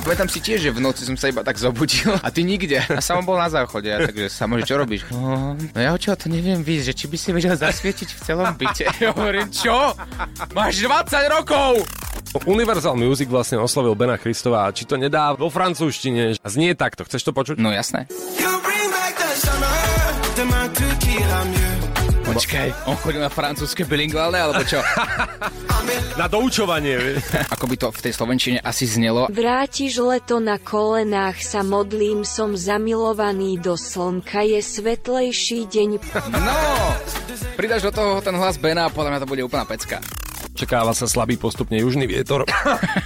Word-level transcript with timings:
Pamätám 0.00 0.32
si 0.32 0.40
tiež, 0.40 0.64
že 0.64 0.70
v 0.72 0.80
noci 0.80 1.04
som 1.04 1.12
sa 1.14 1.28
iba 1.28 1.44
tak 1.44 1.60
zobudil 1.60 2.16
a 2.24 2.28
ty 2.32 2.40
nikde. 2.40 2.80
A 2.88 3.04
som 3.04 3.20
bol 3.20 3.36
na 3.36 3.52
záchode, 3.52 3.92
takže 3.92 4.32
sa 4.32 4.48
môže, 4.48 4.64
čo 4.64 4.80
robíš? 4.80 5.04
No, 5.12 5.52
no 5.54 5.78
ja 5.78 5.92
čo 6.00 6.16
to 6.16 6.32
neviem 6.32 6.64
víc, 6.64 6.88
že 6.88 6.96
či 6.96 7.04
by 7.04 7.16
si 7.20 7.30
vedel 7.36 7.52
zasvietiť 7.52 8.08
v 8.08 8.20
celom 8.24 8.50
byte. 8.56 8.88
Ja 9.00 9.16
hovorím, 9.16 9.48
čo? 9.48 9.96
Máš 10.52 10.84
20 10.84 11.36
rokov! 11.40 11.84
Universal 12.44 12.94
Music 13.00 13.26
vlastne 13.32 13.58
oslovil 13.58 13.96
Bena 13.96 14.20
Christova 14.20 14.68
a 14.68 14.74
či 14.74 14.84
to 14.84 15.00
nedá 15.00 15.32
vo 15.32 15.48
francúzštine 15.48 16.36
a 16.36 16.48
znie 16.48 16.76
takto. 16.76 17.04
Chceš 17.04 17.30
to 17.30 17.32
počuť? 17.32 17.56
No 17.60 17.72
jasné. 17.72 18.06
Počkaj, 22.36 22.68
on 22.86 22.96
chodil 23.00 23.18
na 23.18 23.32
francúzske 23.32 23.82
bilinguálne, 23.82 24.38
alebo 24.38 24.62
čo? 24.62 24.78
na 26.20 26.26
doučovanie. 26.30 27.18
Ako 27.54 27.66
by 27.66 27.76
to 27.80 27.88
v 27.90 28.00
tej 28.04 28.12
slovenčine 28.14 28.58
asi 28.62 28.86
znelo. 28.86 29.26
Vrátiš 29.32 29.98
leto 29.98 30.38
na 30.38 30.60
kolenách, 30.60 31.42
sa 31.42 31.66
modlím, 31.66 32.22
som 32.22 32.54
zamilovaný 32.54 33.58
do 33.58 33.74
slnka, 33.74 34.46
je 34.46 34.60
svetlejší 34.62 35.66
deň. 35.66 35.90
No, 36.30 36.58
pridaš 37.58 37.88
do 37.88 37.92
toho 37.92 38.22
ten 38.22 38.36
hlas 38.36 38.60
Bena 38.60 38.86
a 38.86 38.94
podľa 38.94 39.16
mňa 39.16 39.22
to 39.22 39.30
bude 39.30 39.42
úplná 39.42 39.64
pecka. 39.66 39.98
Očakáva 40.50 40.90
sa 40.92 41.06
slabý 41.06 41.38
postupne 41.38 41.78
južný 41.78 42.10
vietor. 42.10 42.42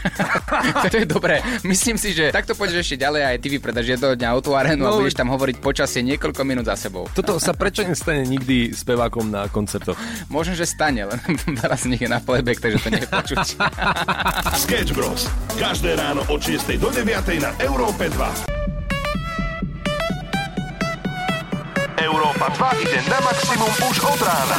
to 0.90 0.96
je 0.96 1.06
dobré. 1.06 1.44
Myslím 1.60 2.00
si, 2.00 2.16
že 2.16 2.32
takto 2.32 2.56
pôjdeš 2.56 2.88
ešte 2.88 3.04
ďalej 3.04 3.22
aj 3.30 3.36
ty 3.38 3.48
vypredaš 3.52 3.86
jedného 3.94 4.16
dňa 4.16 4.28
autoarénu 4.32 4.82
no, 4.82 4.88
a 4.88 4.96
budeš 4.96 5.14
tam 5.14 5.28
hovoriť 5.28 5.60
počasie 5.60 6.00
niekoľko 6.02 6.40
minút 6.42 6.66
za 6.66 6.74
sebou. 6.74 7.04
Toto 7.12 7.36
sa 7.36 7.52
prečo 7.52 7.84
nestane 7.84 8.24
nikdy 8.24 8.72
spevákom 8.72 9.28
na 9.28 9.46
koncertoch? 9.52 10.00
Možno, 10.32 10.56
že 10.56 10.64
stane, 10.64 11.04
len 11.04 11.20
teraz 11.60 11.84
nech 11.84 12.00
je 12.00 12.08
na 12.08 12.18
playback, 12.18 12.64
takže 12.64 12.80
to 12.80 12.88
nie 12.90 13.02
je 13.04 13.10
počuť. 13.12 13.46
Sketch 14.64 14.92
Bros. 14.96 15.28
Každé 15.60 16.00
ráno 16.00 16.24
od 16.32 16.40
6 16.40 16.80
do 16.80 16.88
9 16.88 17.44
na 17.44 17.52
Európe 17.60 18.08
2. 18.08 18.64
Európa 22.00 22.46
2 22.56 22.82
ide 22.88 22.98
na 23.06 23.18
maximum 23.20 23.72
už 23.88 23.96
od 24.00 24.20
rána. 24.24 24.58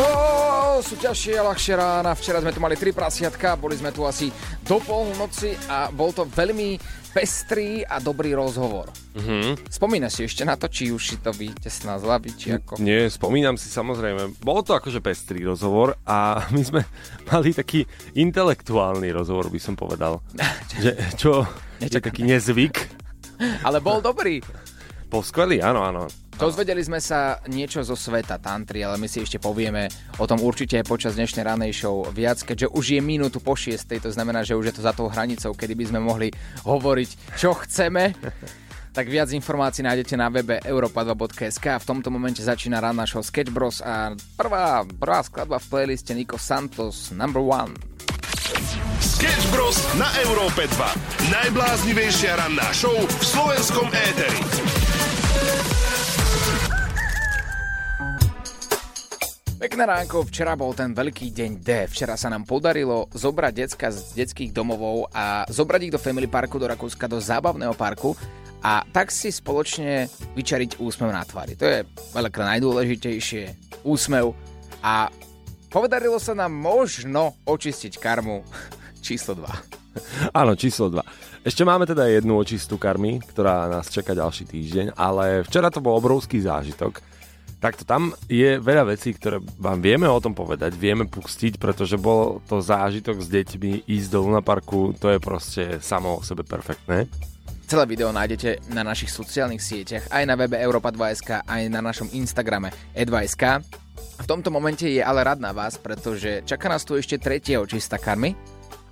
Oh, 0.00 0.80
sú 0.80 0.96
ťažšie 0.96 1.36
a 1.36 1.44
ľahšie 1.52 1.74
rána. 1.76 2.16
Včera 2.16 2.40
sme 2.40 2.56
tu 2.56 2.60
mali 2.64 2.72
tri 2.72 2.88
prasiatka, 2.96 3.60
boli 3.60 3.76
sme 3.76 3.92
tu 3.92 4.08
asi 4.08 4.32
do 4.64 4.80
polnoci 4.80 5.52
a 5.68 5.92
bol 5.92 6.08
to 6.16 6.24
veľmi 6.24 6.80
pestrý 7.12 7.84
a 7.84 8.00
dobrý 8.00 8.32
rozhovor. 8.32 8.88
Mm-hmm. 9.12 9.68
Spomínaš 9.68 10.12
si 10.16 10.22
ešte 10.24 10.46
na 10.46 10.56
to, 10.56 10.72
či 10.72 10.88
už 10.94 11.02
si 11.02 11.16
to 11.20 11.34
vytesná 11.34 12.00
z 12.00 12.06
hlavy, 12.06 12.30
či 12.32 12.46
ako? 12.56 12.80
Nie, 12.80 13.12
spomínam 13.12 13.60
si 13.60 13.68
samozrejme. 13.68 14.40
Bol 14.40 14.64
to 14.64 14.72
akože 14.72 15.04
pestrý 15.04 15.44
rozhovor 15.44 16.00
a 16.08 16.40
my 16.54 16.62
sme 16.64 16.80
mali 17.28 17.52
taký 17.52 17.84
intelektuálny 18.16 19.12
rozhovor, 19.12 19.52
by 19.52 19.60
som 19.60 19.76
povedal. 19.76 20.24
že, 20.82 20.96
čo 21.20 21.44
je 21.76 21.92
taký 21.92 22.24
nezvyk. 22.24 22.88
Ale 23.68 23.84
bol 23.84 24.00
dobrý. 24.00 24.40
Bol 25.10 25.26
skvelý, 25.26 25.60
áno, 25.60 25.84
áno. 25.84 26.06
Dozvedeli 26.40 26.80
sme 26.80 27.04
sa 27.04 27.36
niečo 27.52 27.84
zo 27.84 27.92
sveta 27.92 28.40
tantry, 28.40 28.80
ale 28.80 28.96
my 28.96 29.04
si 29.04 29.20
ešte 29.20 29.36
povieme 29.36 29.92
o 30.16 30.24
tom 30.24 30.40
určite 30.40 30.80
počas 30.88 31.12
dnešnej 31.12 31.44
ranej 31.44 31.76
show 31.76 32.08
viac, 32.08 32.40
keďže 32.40 32.72
už 32.72 32.96
je 32.96 33.00
minútu 33.04 33.44
po 33.44 33.52
šiestej, 33.52 34.00
to 34.00 34.08
znamená, 34.08 34.40
že 34.40 34.56
už 34.56 34.72
je 34.72 34.74
to 34.80 34.82
za 34.88 34.96
tou 34.96 35.12
hranicou, 35.12 35.52
kedy 35.52 35.76
by 35.76 35.84
sme 35.92 36.00
mohli 36.00 36.32
hovoriť, 36.64 37.36
čo 37.36 37.52
chceme. 37.52 38.16
tak 38.96 39.12
viac 39.12 39.28
informácií 39.36 39.84
nájdete 39.84 40.16
na 40.16 40.32
webe 40.32 40.64
europa2.sk. 40.64 41.76
V 41.76 41.84
tomto 41.84 42.08
momente 42.08 42.40
začína 42.40 42.80
rán 42.80 42.96
našho 42.96 43.20
Sketch 43.20 43.52
Bros 43.52 43.84
a 43.84 44.16
prvá, 44.40 44.88
prvá 44.96 45.20
skladba 45.20 45.60
v 45.60 45.68
playliste 45.68 46.16
Nico 46.16 46.40
Santos 46.40 47.12
Number 47.12 47.44
One. 47.44 47.76
Sketch 48.96 49.44
Bros. 49.52 49.76
na 50.00 50.08
Európe 50.24 50.64
2. 50.64 51.36
Najbláznivejšia 51.36 52.40
ranná 52.40 52.72
show 52.72 52.96
v 52.96 53.24
slovenskom 53.28 53.92
éteri. 53.92 54.40
Pekné 59.60 59.84
ránko, 59.84 60.24
včera 60.24 60.56
bol 60.56 60.72
ten 60.72 60.96
veľký 60.96 61.36
deň 61.36 61.52
D. 61.60 61.84
Včera 61.92 62.16
sa 62.16 62.32
nám 62.32 62.48
podarilo 62.48 63.12
zobrať 63.12 63.52
decka 63.52 63.92
z 63.92 64.16
detských 64.16 64.56
domovov 64.56 65.12
a 65.12 65.44
zobrať 65.52 65.80
ich 65.84 65.92
do 65.92 66.00
Family 66.00 66.32
Parku 66.32 66.56
do 66.56 66.64
Rakúska, 66.64 67.04
do 67.04 67.20
zábavného 67.20 67.76
parku 67.76 68.16
a 68.64 68.80
tak 68.88 69.12
si 69.12 69.28
spoločne 69.28 70.08
vyčariť 70.32 70.80
úsmev 70.80 71.12
na 71.12 71.28
tvári. 71.28 71.60
To 71.60 71.68
je 71.68 71.84
veľké 71.84 72.40
najdôležitejšie. 72.40 73.44
Úsmev 73.84 74.32
a 74.80 75.12
podarilo 75.68 76.16
sa 76.16 76.32
nám 76.32 76.56
možno 76.56 77.36
očistiť 77.44 78.00
karmu 78.00 78.40
číslo 79.04 79.44
2. 79.44 80.40
Áno, 80.40 80.56
číslo 80.56 80.88
2. 80.88 81.44
Ešte 81.44 81.68
máme 81.68 81.84
teda 81.84 82.08
jednu 82.08 82.32
očistú 82.40 82.80
karmy, 82.80 83.20
ktorá 83.28 83.68
nás 83.68 83.92
čaká 83.92 84.16
ďalší 84.16 84.48
týždeň, 84.48 84.96
ale 84.96 85.44
včera 85.44 85.68
to 85.68 85.84
bol 85.84 86.00
obrovský 86.00 86.40
zážitok 86.40 87.04
Takto 87.60 87.84
tam 87.84 88.16
je 88.24 88.56
veľa 88.56 88.88
vecí, 88.88 89.12
ktoré 89.12 89.36
vám 89.60 89.84
vieme 89.84 90.08
o 90.08 90.16
tom 90.16 90.32
povedať, 90.32 90.72
vieme 90.80 91.04
pustiť, 91.04 91.60
pretože 91.60 92.00
bol 92.00 92.40
to 92.48 92.64
zážitok 92.64 93.20
s 93.20 93.28
deťmi 93.28 93.84
ísť 93.84 94.08
do 94.08 94.24
Luna 94.24 94.40
Parku, 94.40 94.96
to 94.96 95.12
je 95.12 95.20
proste 95.20 95.76
samo 95.84 96.18
o 96.18 96.24
sebe 96.24 96.40
perfektné. 96.40 97.04
Celé 97.68 97.84
video 97.84 98.16
nájdete 98.16 98.72
na 98.72 98.80
našich 98.80 99.12
sociálnych 99.12 99.60
sieťach, 99.60 100.08
aj 100.08 100.24
na 100.24 100.40
webe 100.40 100.56
Europa 100.56 100.88
2.sk, 100.88 101.44
aj 101.44 101.62
na 101.68 101.84
našom 101.84 102.08
Instagrame 102.16 102.72
e2.sk. 102.96 103.60
V 104.24 104.26
tomto 104.26 104.48
momente 104.48 104.88
je 104.88 105.04
ale 105.04 105.20
rad 105.20 105.36
na 105.36 105.52
vás, 105.52 105.76
pretože 105.76 106.40
čaká 106.48 106.72
nás 106.72 106.88
tu 106.88 106.96
ešte 106.96 107.20
tretie 107.20 107.60
očista 107.60 108.00
karmy, 108.00 108.32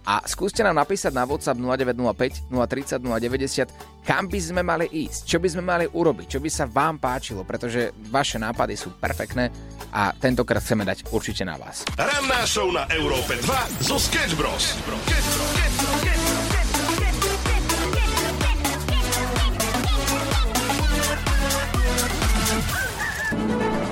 a 0.06 0.22
skúste 0.24 0.62
nám 0.62 0.78
napísať 0.78 1.12
na 1.12 1.26
WhatsApp 1.26 1.58
0905 1.58 2.48
030 2.48 3.02
090, 3.02 4.06
kam 4.06 4.24
by 4.30 4.40
sme 4.40 4.62
mali 4.64 4.86
ísť, 4.88 5.20
čo 5.26 5.36
by 5.42 5.48
sme 5.52 5.62
mali 5.66 5.84
urobiť, 5.90 6.26
čo 6.36 6.40
by 6.40 6.50
sa 6.52 6.64
vám 6.64 6.96
páčilo, 6.96 7.44
pretože 7.44 7.92
vaše 8.08 8.40
nápady 8.40 8.74
sú 8.78 8.94
perfektné 8.96 9.52
a 9.92 10.12
tentokrát 10.16 10.62
chceme 10.64 10.84
dať 10.84 11.12
určite 11.12 11.44
na 11.44 11.60
vás. 11.60 11.84
Ranná 11.96 12.44
show 12.48 12.68
na 12.72 12.88
Európe 12.92 13.36
2 13.36 13.84
zo 13.84 13.96
Sketch 14.00 14.36
Bros. 14.36 14.76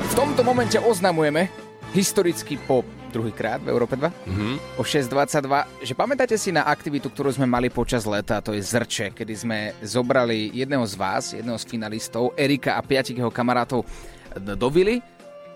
V 0.07 0.15
tomto 0.17 0.41
momente 0.41 0.81
oznamujeme 0.81 1.66
historický 1.95 2.59
pop 2.65 2.87
druhýkrát 3.17 3.65
v 3.65 3.73
Európe 3.73 3.97
2 3.97 4.13
mm-hmm. 4.13 4.55
o 4.77 4.83
6.22, 4.85 5.87
že 5.89 5.95
pamätáte 5.97 6.37
si 6.37 6.53
na 6.53 6.69
aktivitu, 6.69 7.09
ktorú 7.09 7.33
sme 7.33 7.49
mali 7.49 7.73
počas 7.73 8.05
leta, 8.05 8.45
to 8.45 8.53
je 8.53 8.61
Zrče, 8.61 9.17
kedy 9.17 9.33
sme 9.33 9.59
zobrali 9.81 10.53
jedného 10.53 10.85
z 10.85 10.95
vás, 11.01 11.25
jedného 11.33 11.57
z 11.57 11.65
finalistov, 11.65 12.37
Erika 12.37 12.77
a 12.77 12.85
piatich 12.85 13.17
jeho 13.17 13.33
kamarátov 13.33 13.89
do 14.37 14.69
vily 14.69 15.01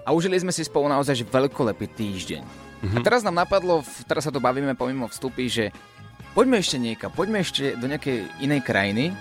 a 0.07 0.17
užili 0.17 0.41
sme 0.41 0.55
si 0.55 0.65
spolu 0.65 0.89
naozaj 0.89 1.29
veľkolepý 1.29 1.87
týždeň. 1.93 2.43
Mm-hmm. 2.81 2.97
A 2.97 2.99
teraz 3.05 3.21
nám 3.21 3.37
napadlo, 3.37 3.85
teraz 4.09 4.25
sa 4.25 4.33
to 4.33 4.41
bavíme 4.41 4.73
pomimo 4.73 5.05
vstupy, 5.05 5.45
že 5.53 5.69
poďme 6.33 6.65
ešte 6.65 6.81
niekam, 6.81 7.13
poďme 7.13 7.45
ešte 7.45 7.77
do 7.77 7.85
nejakej 7.85 8.25
inej 8.41 8.65
krajiny 8.65 9.13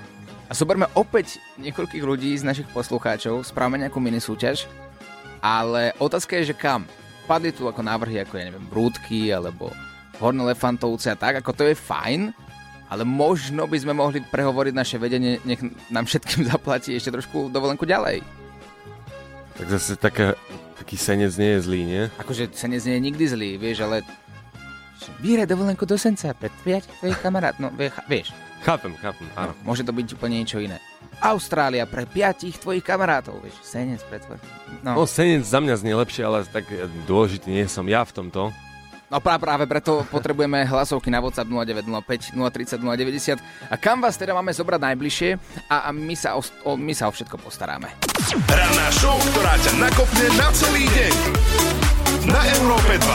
a 0.48 0.56
zoberme 0.56 0.88
opäť 0.96 1.44
niekoľkých 1.60 2.04
ľudí 2.08 2.32
z 2.40 2.48
našich 2.48 2.72
poslucháčov, 2.72 3.44
správame 3.44 3.84
nejakú 3.84 4.00
mini 4.00 4.24
súťaž, 4.24 4.64
ale 5.44 5.96
otázka 5.98 6.38
je, 6.40 6.52
že 6.52 6.60
kam? 6.60 6.86
padli 7.30 7.54
tu 7.54 7.70
ako 7.70 7.86
návrhy, 7.86 8.26
ako 8.26 8.42
ja 8.42 8.50
neviem, 8.50 8.66
Brúdky 8.66 9.30
alebo 9.30 9.70
Horné 10.18 10.50
Lefantovce 10.50 11.14
a 11.14 11.20
tak, 11.20 11.46
ako 11.46 11.54
to 11.54 11.64
je 11.70 11.78
fajn, 11.78 12.34
ale 12.90 13.06
možno 13.06 13.70
by 13.70 13.78
sme 13.78 13.94
mohli 13.94 14.26
prehovoriť 14.26 14.74
naše 14.74 14.98
vedenie, 14.98 15.38
nech 15.46 15.62
nám 15.94 16.10
všetkým 16.10 16.42
zaplatí 16.52 16.98
ešte 16.98 17.14
trošku 17.14 17.54
dovolenku 17.54 17.86
ďalej. 17.86 18.26
Tak 19.62 19.68
zase 19.70 19.94
taká, 19.94 20.34
taký 20.82 20.98
senec 20.98 21.38
nie 21.38 21.54
je 21.54 21.60
zlý, 21.62 21.82
nie? 21.86 22.04
Akože 22.18 22.50
senec 22.50 22.82
nie 22.90 22.98
je 22.98 23.06
nikdy 23.06 23.24
zlý, 23.30 23.50
vieš, 23.62 23.86
ale 23.86 24.02
vyhraj 25.22 25.46
dovolenku 25.46 25.86
do 25.86 26.02
senca 26.02 26.34
pre 26.34 26.50
tvojich 26.66 27.20
kamarát, 27.22 27.54
no 27.62 27.70
vieš. 28.10 28.34
Chápem, 28.60 28.92
chápem, 29.00 29.28
áno. 29.40 29.56
No, 29.56 29.72
môže 29.72 29.88
to 29.88 29.96
byť 29.96 30.20
úplne 30.20 30.44
niečo 30.44 30.60
iné. 30.60 30.78
Austrália 31.20 31.84
pre 31.84 32.08
piatich 32.08 32.60
tvojich 32.60 32.84
kamarátov, 32.84 33.40
vieš, 33.44 33.60
senec 33.64 34.00
pre 34.08 34.24
tvoj... 34.24 34.40
No. 34.84 35.00
no, 35.00 35.04
senec 35.04 35.44
za 35.44 35.60
mňa 35.60 35.76
znie 35.80 35.96
lepšie, 35.96 36.24
ale 36.24 36.48
tak 36.48 36.68
dôležitý 37.08 37.52
nie 37.52 37.68
som 37.68 37.84
ja 37.88 38.04
v 38.04 38.16
tomto. 38.16 38.52
No 39.10 39.18
práve 39.20 39.66
preto 39.66 40.06
potrebujeme 40.16 40.64
hlasovky 40.70 41.10
na 41.10 41.20
WhatsApp 41.20 41.50
0905 41.50 42.38
030 42.38 42.78
090 42.78 43.42
a 43.74 43.76
kam 43.76 44.00
vás 44.06 44.16
teda 44.16 44.38
máme 44.38 44.54
zobrať 44.54 44.80
najbližšie 44.80 45.30
a, 45.68 45.90
a 45.90 45.92
my, 45.92 46.16
sa 46.16 46.38
o, 46.38 46.42
o, 46.64 46.78
my 46.78 46.94
sa 46.94 47.10
o 47.10 47.12
všetko 47.12 47.42
postaráme. 47.42 47.90
Ranná 48.46 48.88
show, 48.94 49.18
ktorá 49.34 49.58
ťa 49.60 49.72
nakopne 49.82 50.26
na 50.38 50.48
celý 50.54 50.86
deň. 50.88 51.14
Na 52.30 52.42
Európe 52.62 52.94
2. 53.02 53.02
2, 53.02 53.10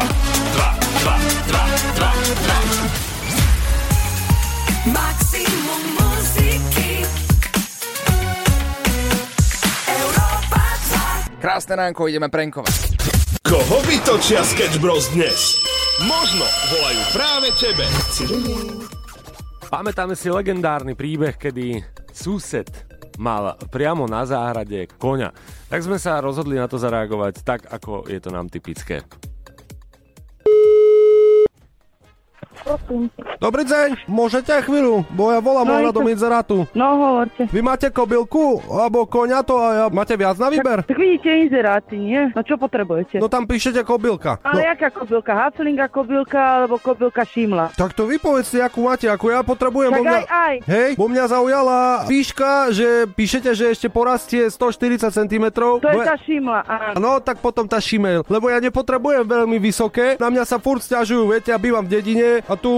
2, 1.06 1.54
2, 1.54 1.62
2, 2.02 3.08
2. 3.08 3.13
Maximum 3.13 3.13
Krásne 11.40 11.80
ránko, 11.80 12.04
ideme 12.12 12.28
prenkovať. 12.28 13.00
Koho 13.48 13.80
vytočia 13.88 14.44
Sketch 14.44 14.76
Bros 14.84 15.08
dnes? 15.16 15.56
Možno 16.04 16.44
volajú 16.68 17.02
práve 17.16 17.48
tebe. 17.56 17.88
Pamätáme 19.72 20.12
si 20.20 20.28
legendárny 20.28 20.92
príbeh, 20.92 21.40
kedy 21.40 21.80
sused 22.12 22.68
mal 23.16 23.56
priamo 23.72 24.04
na 24.04 24.28
záhrade 24.28 24.84
koňa. 25.00 25.32
Tak 25.72 25.80
sme 25.80 25.96
sa 25.96 26.20
rozhodli 26.20 26.60
na 26.60 26.68
to 26.68 26.76
zareagovať 26.76 27.40
tak, 27.40 27.72
ako 27.72 28.04
je 28.04 28.20
to 28.20 28.28
nám 28.28 28.52
typické. 28.52 29.00
Prosím. 32.64 33.12
Dobrý 33.36 33.62
deň, 33.62 34.08
môžete 34.08 34.56
chvíľu, 34.62 35.04
bo 35.10 35.28
ja 35.28 35.38
volám 35.38 35.66
No, 35.66 35.74
ohľadom 35.76 36.00
to- 36.00 36.10
inzerátu. 36.10 36.56
No, 36.72 36.86
hovorte. 36.96 37.44
Vy 37.46 37.60
máte 37.60 37.86
kobylku, 37.88 38.64
alebo 38.64 39.04
koňa 39.04 39.40
to 39.42 39.54
a 39.54 39.68
ja, 39.74 39.86
máte 39.86 40.14
viac 40.14 40.32
na 40.34 40.48
výber? 40.48 40.80
Tak 40.82 40.96
vidíte 40.96 41.28
inzeráty, 41.28 41.94
nie? 41.94 42.32
No 42.32 42.40
čo 42.40 42.56
potrebujete? 42.56 43.20
No 43.20 43.28
tam 43.28 43.44
píšete 43.44 43.84
kobylka. 43.84 44.40
Ale 44.40 44.64
No, 44.64 44.66
jaká 44.66 44.88
kobylka? 44.90 45.32
Haflinga 45.34 45.86
kobylka 45.86 46.40
alebo 46.40 46.78
kobylka 46.78 47.22
šimla? 47.22 47.74
tak 47.74 47.92
to 47.92 48.06
vy 48.06 48.16
povedzte, 48.16 48.56
akú 48.58 48.80
máte, 48.82 49.04
akú 49.06 49.28
ja 49.28 49.42
potrebujem. 49.42 49.92
Tak 49.92 50.00
mňa... 50.00 50.14
aj, 50.14 50.24
aj. 50.26 50.54
Hej, 50.64 50.90
bo 50.96 51.04
mňa 51.04 51.24
zaujala 51.28 51.78
výška, 52.06 52.72
že 52.72 52.88
píšete, 53.06 53.50
že 53.52 53.64
ešte 53.70 53.88
porastie 53.88 54.48
140 54.48 55.12
cm. 55.12 55.44
To 55.52 55.84
je 55.84 56.00
tá 56.00 56.16
šimla, 56.16 56.64
áno. 56.64 56.96
No, 56.96 57.12
tak 57.18 57.38
potom 57.38 57.68
tá 57.68 57.76
šimel, 57.76 58.24
lebo 58.24 58.48
ja 58.48 58.56
nepotrebujem 58.56 59.20
veľmi 59.22 59.58
vysoké, 59.58 60.16
na 60.16 60.32
mňa 60.32 60.44
sa 60.44 60.56
furt 60.56 60.80
stiažujú, 60.80 61.28
viete, 61.28 61.52
ja 61.52 61.58
bývam 61.58 61.82
v 61.82 61.92
dedine 61.92 62.28
a 62.40 62.53
tu 62.56 62.72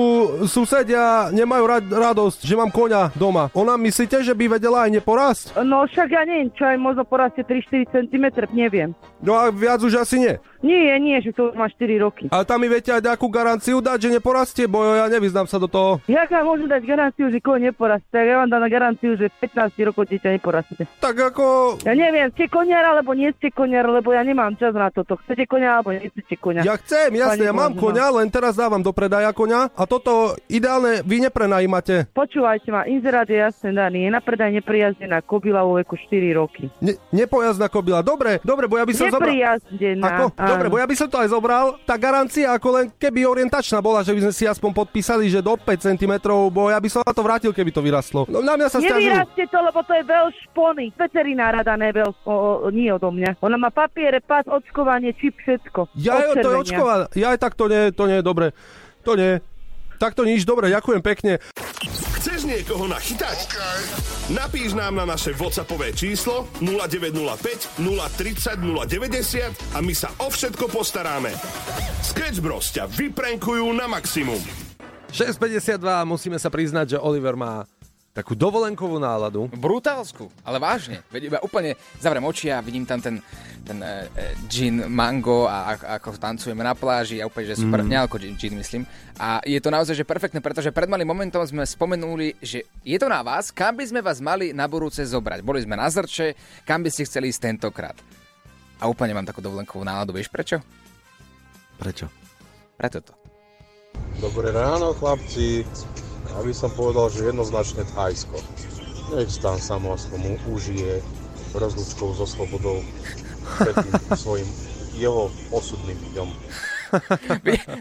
susedia 0.46 1.32
nemajú 1.32 1.64
rad, 1.66 1.84
radosť, 1.86 2.44
že 2.44 2.54
mám 2.56 2.70
koňa 2.72 3.14
doma. 3.16 3.48
Ona 3.56 3.78
myslíte, 3.80 4.22
že 4.22 4.34
by 4.34 4.58
vedela 4.58 4.84
aj 4.86 4.90
neporásť? 5.00 5.44
No 5.62 5.84
však 5.86 6.08
ja 6.12 6.22
neviem, 6.26 6.52
čo 6.52 6.66
aj 6.66 6.76
možno 6.80 7.02
porastie 7.06 7.42
3-4 7.42 7.90
cm, 7.92 8.26
neviem. 8.52 8.90
No 9.22 9.36
a 9.36 9.48
viac 9.48 9.80
už 9.80 10.00
asi 10.00 10.20
nie. 10.20 10.34
Nie, 10.64 10.96
nie, 10.96 11.20
že 11.20 11.32
to 11.36 11.52
už 11.52 11.56
má 11.56 11.68
4 11.68 12.04
roky. 12.04 12.24
Ale 12.32 12.44
tam 12.48 12.60
mi 12.62 12.68
viete 12.70 12.92
aj 12.92 13.02
nejakú 13.04 13.28
garanciu 13.28 13.80
dať, 13.80 13.98
že 14.08 14.08
neporastie, 14.16 14.64
bo 14.68 14.84
ja 14.96 15.08
nevyznám 15.10 15.48
sa 15.48 15.60
do 15.60 15.68
toho. 15.68 16.00
Jak 16.08 16.32
vám 16.32 16.44
môžem 16.46 16.68
dať 16.68 16.82
garanciu, 16.86 17.26
že 17.28 17.38
koň 17.40 17.72
neporastie? 17.72 18.20
Ja 18.22 18.40
vám 18.40 18.48
dám 18.48 18.62
na 18.64 18.70
garanciu, 18.72 19.16
že 19.16 19.28
15 19.42 19.76
rokov 19.88 20.08
dieťa 20.08 20.36
neporastie. 20.36 20.88
Tak 21.02 21.16
ako... 21.34 21.76
Ja 21.84 21.92
neviem, 21.92 22.32
ste 22.32 22.48
koniar 22.48 22.84
alebo 22.84 23.12
nie 23.12 23.32
ste 23.36 23.52
koniar, 23.52 23.84
lebo 23.88 24.12
ja 24.16 24.24
nemám 24.24 24.56
čas 24.56 24.72
na 24.72 24.88
toto. 24.88 25.20
Chcete 25.24 25.44
konia 25.44 25.80
alebo 25.80 25.92
nechcete 25.92 26.36
konia? 26.40 26.64
Ja 26.64 26.78
chcem, 26.80 27.12
jasne, 27.14 27.44
Pani 27.44 27.48
ja 27.48 27.52
mám 27.52 27.72
koňa, 27.76 28.06
len 28.22 28.28
teraz 28.32 28.56
dávam 28.56 28.80
do 28.80 28.92
predaja 28.92 29.32
koňa 29.32 29.74
a 29.76 29.82
toto 29.84 30.34
ideálne 30.48 31.04
vy 31.04 31.26
neprenajímate. 31.28 32.08
Počúvajte 32.16 32.68
ma, 32.72 32.88
inzerát 32.88 33.28
je 33.28 33.38
jasne 33.38 33.72
daný. 33.76 34.08
Je 34.08 34.10
na 34.10 34.20
predaj 34.24 34.50
neprijazdená 34.56 35.20
kobila 35.22 35.62
vo 35.62 35.76
veku 35.76 35.98
4 35.98 36.38
roky. 36.38 36.68
Ne, 36.80 36.96
nepojazdná 37.12 37.68
kobila. 37.68 38.00
Dobre, 38.00 38.40
dobre, 38.42 38.66
bo 38.70 38.78
ja 38.80 38.84
by 38.86 38.92
som 38.94 39.10
zobral... 39.10 39.30
Neprijazdená. 39.30 40.04
Ako? 40.06 40.24
Dobre, 40.52 40.66
bo 40.70 40.78
ja 40.78 40.86
by 40.86 40.96
som 40.96 41.08
to 41.10 41.18
aj 41.18 41.28
zobral. 41.32 41.80
Tá 41.82 41.98
garancia 41.98 42.52
ako 42.54 42.68
len 42.78 42.84
keby 42.94 43.26
orientačná 43.26 43.82
bola, 43.82 44.06
že 44.06 44.14
by 44.14 44.28
sme 44.28 44.34
si 44.34 44.44
aspoň 44.46 44.70
podpísali, 44.86 45.26
že 45.26 45.42
do 45.42 45.58
5 45.58 45.66
cm, 45.90 46.14
bo 46.52 46.70
ja 46.70 46.78
by 46.78 46.88
som 46.90 47.02
na 47.02 47.10
to 47.10 47.22
vrátil, 47.24 47.50
keby 47.50 47.70
to 47.74 47.82
vyrastlo. 47.82 48.24
No 48.30 48.42
na 48.42 48.54
mňa 48.54 48.68
sa 48.70 48.78
stiažujú. 48.78 49.10
Nevyrastie 49.10 49.46
to, 49.50 49.58
lebo 49.58 49.80
to 49.82 49.92
je 49.92 50.04
veľ 50.06 50.26
špony. 50.46 50.84
Veterinár 50.94 51.52
rada, 51.60 51.74
ne 51.74 51.90
veľ, 51.90 52.10
o, 52.22 52.34
o, 52.66 52.68
nie 52.70 52.88
odo 52.92 53.10
mňa. 53.10 53.42
Ona 53.42 53.56
má 53.58 53.70
papiere, 53.74 54.22
pas, 54.22 54.46
očkovanie, 54.46 55.12
čip, 55.18 55.34
všetko. 55.42 55.92
Ja, 55.98 56.22
jo, 56.30 56.38
to 56.38 56.48
je 56.52 56.56
očkované. 56.70 57.04
Ja 57.18 57.34
aj 57.34 57.38
tak 57.42 57.58
to 57.58 57.66
nie, 57.66 57.90
to 57.90 58.04
nie 58.06 58.20
je 58.20 58.24
dobre. 58.24 58.46
To 59.06 59.14
nie. 59.14 59.38
Tak 59.96 60.12
to 60.12 60.28
nič, 60.28 60.44
dobre, 60.44 60.68
ďakujem 60.68 61.00
pekne. 61.00 61.32
Chceš 62.20 62.48
niekoho 62.48 62.84
nachytať? 62.90 63.38
Napíš 64.34 64.74
nám 64.74 64.98
na 64.98 65.06
naše 65.06 65.30
WhatsAppové 65.38 65.94
číslo 65.94 66.50
0905 66.58 67.78
030 67.78 68.58
090 68.58 69.76
a 69.76 69.78
my 69.78 69.94
sa 69.94 70.10
o 70.18 70.26
všetko 70.26 70.66
postaráme. 70.66 71.30
Sketch 72.02 72.42
Bros 72.42 72.74
ťa 72.74 72.90
vyprenkujú 72.90 73.70
na 73.70 73.86
maximum. 73.86 74.42
6.52 75.14 75.78
musíme 76.04 76.36
sa 76.36 76.50
priznať, 76.50 76.98
že 76.98 76.98
Oliver 76.98 77.38
má 77.38 77.64
takú 78.16 78.32
dovolenkovú 78.32 78.96
náladu. 78.96 79.52
Brutálsku, 79.52 80.32
ale 80.40 80.56
vážne. 80.56 81.04
Veď 81.12 81.22
iba 81.28 81.38
úplne 81.44 81.76
zavriem 82.00 82.24
oči 82.24 82.48
a 82.48 82.64
vidím 82.64 82.88
tam 82.88 82.96
ten, 82.96 83.20
ten 83.60 83.76
e, 83.84 84.08
e, 84.08 84.32
gin 84.48 84.88
mango 84.88 85.44
a, 85.44 85.76
a 85.76 86.00
ako 86.00 86.16
tancujeme 86.16 86.64
na 86.64 86.72
pláži 86.72 87.20
a 87.20 87.28
úplne, 87.28 87.52
že 87.52 87.60
super, 87.60 87.84
mm. 87.84 87.88
nealko 87.92 88.16
gin, 88.16 88.32
gin 88.40 88.56
myslím. 88.56 88.88
A 89.20 89.44
je 89.44 89.60
to 89.60 89.68
naozaj 89.68 89.92
že 89.92 90.08
perfektné, 90.08 90.40
pretože 90.40 90.72
pred 90.72 90.88
malým 90.88 91.12
momentom 91.12 91.44
sme 91.44 91.68
spomenuli, 91.68 92.40
že 92.40 92.64
je 92.80 92.96
to 92.96 93.04
na 93.12 93.20
vás, 93.20 93.52
kam 93.52 93.76
by 93.76 93.84
sme 93.84 94.00
vás 94.00 94.24
mali 94.24 94.56
na 94.56 94.64
budúce 94.64 95.04
zobrať. 95.04 95.44
Boli 95.44 95.60
sme 95.60 95.76
na 95.76 95.92
Zrče, 95.92 96.32
kam 96.64 96.80
by 96.80 96.88
ste 96.88 97.04
chceli 97.04 97.28
ísť 97.28 97.52
tentokrát. 97.52 98.00
A 98.80 98.88
úplne 98.88 99.12
mám 99.12 99.28
takú 99.28 99.44
dovolenkovú 99.44 99.84
náladu, 99.84 100.16
vieš 100.16 100.32
prečo? 100.32 100.64
Prečo? 101.76 102.08
Preto 102.80 103.04
to. 103.04 103.12
Dobré 104.20 104.52
ráno, 104.52 104.96
chlapci. 104.96 105.64
Ja 106.36 106.44
by 106.44 106.52
som 106.52 106.68
povedal, 106.70 107.08
že 107.08 107.24
jednoznačne 107.26 107.88
Thajsko. 107.88 108.36
Nech 109.08 109.32
tam 109.38 109.56
samo 109.56 109.96
mu 110.12 110.36
užije 110.46 111.00
rozlučkou 111.52 112.12
so 112.12 112.24
slobodou 112.24 112.84
pred 113.56 113.72
svojim 114.20 114.44
jeho 114.92 115.32
osudným 115.48 115.96
dňom. 116.12 116.28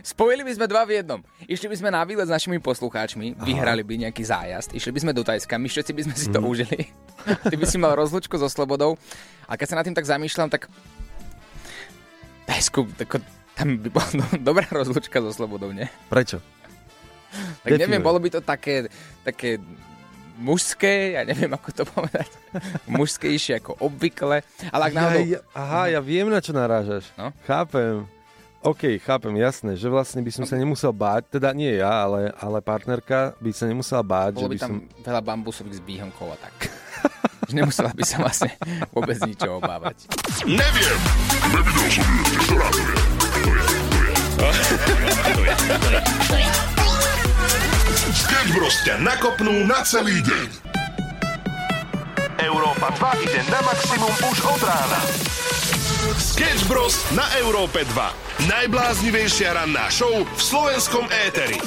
Spojili 0.02 0.42
by 0.42 0.54
sme 0.54 0.66
dva 0.66 0.82
v 0.84 0.98
jednom. 0.98 1.20
Išli 1.42 1.68
by 1.68 1.76
sme 1.76 1.90
na 1.90 2.02
výlet 2.02 2.26
s 2.26 2.32
našimi 2.32 2.58
poslucháčmi, 2.58 3.36
vyhrali 3.38 3.82
by 3.82 4.08
nejaký 4.08 4.24
zájazd, 4.24 4.72
išli 4.72 4.92
by 4.92 5.00
sme 5.00 5.12
do 5.12 5.22
Tajska, 5.22 5.56
my 5.56 5.68
všetci 5.68 5.92
by 5.92 6.02
sme 6.02 6.16
si 6.16 6.28
to 6.28 6.40
Mhm. 6.40 6.48
užili. 6.48 6.80
Ty 7.44 7.56
by 7.56 7.66
si 7.66 7.78
mal 7.78 7.94
rozlučku 7.94 8.34
so 8.36 8.48
slobodou. 8.48 8.96
A 9.46 9.56
keď 9.56 9.68
sa 9.68 9.78
nad 9.78 9.86
tým 9.86 9.94
tak 9.94 10.08
zamýšľam, 10.08 10.48
tak 10.48 10.72
Tajsku, 12.46 12.88
tako, 12.96 13.20
tam 13.54 13.78
by 13.78 13.90
bola 13.90 14.10
do, 14.16 14.26
dobrá 14.40 14.66
rozlučka 14.70 15.20
so 15.20 15.34
slobodou, 15.34 15.70
nie? 15.70 15.90
Prečo? 16.08 16.40
Tak 17.64 17.72
neviem, 17.76 18.00
Definuj. 18.00 18.08
bolo 18.08 18.20
by 18.22 18.30
to 18.32 18.42
také, 18.42 18.88
také 19.24 19.60
mužské, 20.38 21.16
ja 21.16 21.22
neviem, 21.24 21.52
ako 21.52 21.70
to 21.72 21.84
povedať, 21.88 22.30
mužskejšie 22.92 23.64
ako 23.64 23.80
obvykle, 23.80 24.44
ale 24.72 24.82
ak 24.92 24.94
náhodou... 24.94 25.22
Ja, 25.24 25.40
ja, 25.40 25.40
aha, 25.56 25.84
ja 25.96 26.00
viem, 26.04 26.28
na 26.28 26.44
čo 26.44 26.52
narážaš. 26.52 27.08
No. 27.16 27.32
Chápem. 27.48 28.04
OK, 28.66 28.98
chápem, 28.98 29.30
jasné, 29.38 29.78
že 29.78 29.86
vlastne 29.86 30.26
by 30.26 30.32
som 30.34 30.42
sa 30.42 30.58
nemusel 30.58 30.90
báť, 30.90 31.38
teda 31.38 31.54
nie 31.54 31.78
ja, 31.78 32.10
ale, 32.10 32.34
ale 32.42 32.66
partnerka 32.66 33.38
by 33.38 33.54
sa 33.54 33.70
nemusela 33.70 34.02
báť, 34.02 34.42
Bolo 34.42 34.42
že 34.42 34.50
by 34.50 34.56
by 34.58 34.58
tam 34.58 34.74
som... 34.74 35.06
veľa 35.06 35.22
bambusových 35.22 35.78
zbíhankov 35.86 36.34
a 36.34 36.38
tak. 36.42 36.56
Že 37.46 37.62
nemusela 37.62 37.94
by 37.94 38.02
sa 38.02 38.18
vlastne 38.18 38.58
vôbec 38.90 39.22
ničoho 39.22 39.62
obávať. 39.62 40.10
Neviem. 40.50 40.98
Nevidel 41.54 41.88
som 41.94 42.06
ju 42.10 42.22
ešte. 42.26 42.46
Ktorá 42.50 42.68
to 42.74 42.80
je? 42.82 42.94
To 44.34 44.46
je. 44.50 44.62
To 45.30 45.42
je. 45.46 45.54
To 46.26 46.36
je. 46.42 46.66
Sketch 46.66 46.75
Bros 48.54 48.78
ťa 48.86 49.02
nakopnú 49.02 49.66
na 49.66 49.82
celý 49.82 50.22
deň. 50.22 50.50
Európa 52.46 52.94
2 52.94 53.26
ide 53.26 53.42
na 53.50 53.58
maximum 53.66 54.14
už 54.22 54.38
od 54.46 54.62
rána. 54.62 55.02
Sketch 56.22 56.70
Bros 56.70 57.02
na 57.18 57.26
Európe 57.42 57.82
2. 57.82 58.46
Najbláznivejšia 58.46 59.58
ranná 59.58 59.90
show 59.90 60.12
v 60.22 60.42
slovenskom 60.42 61.10
éteri. 61.26 61.58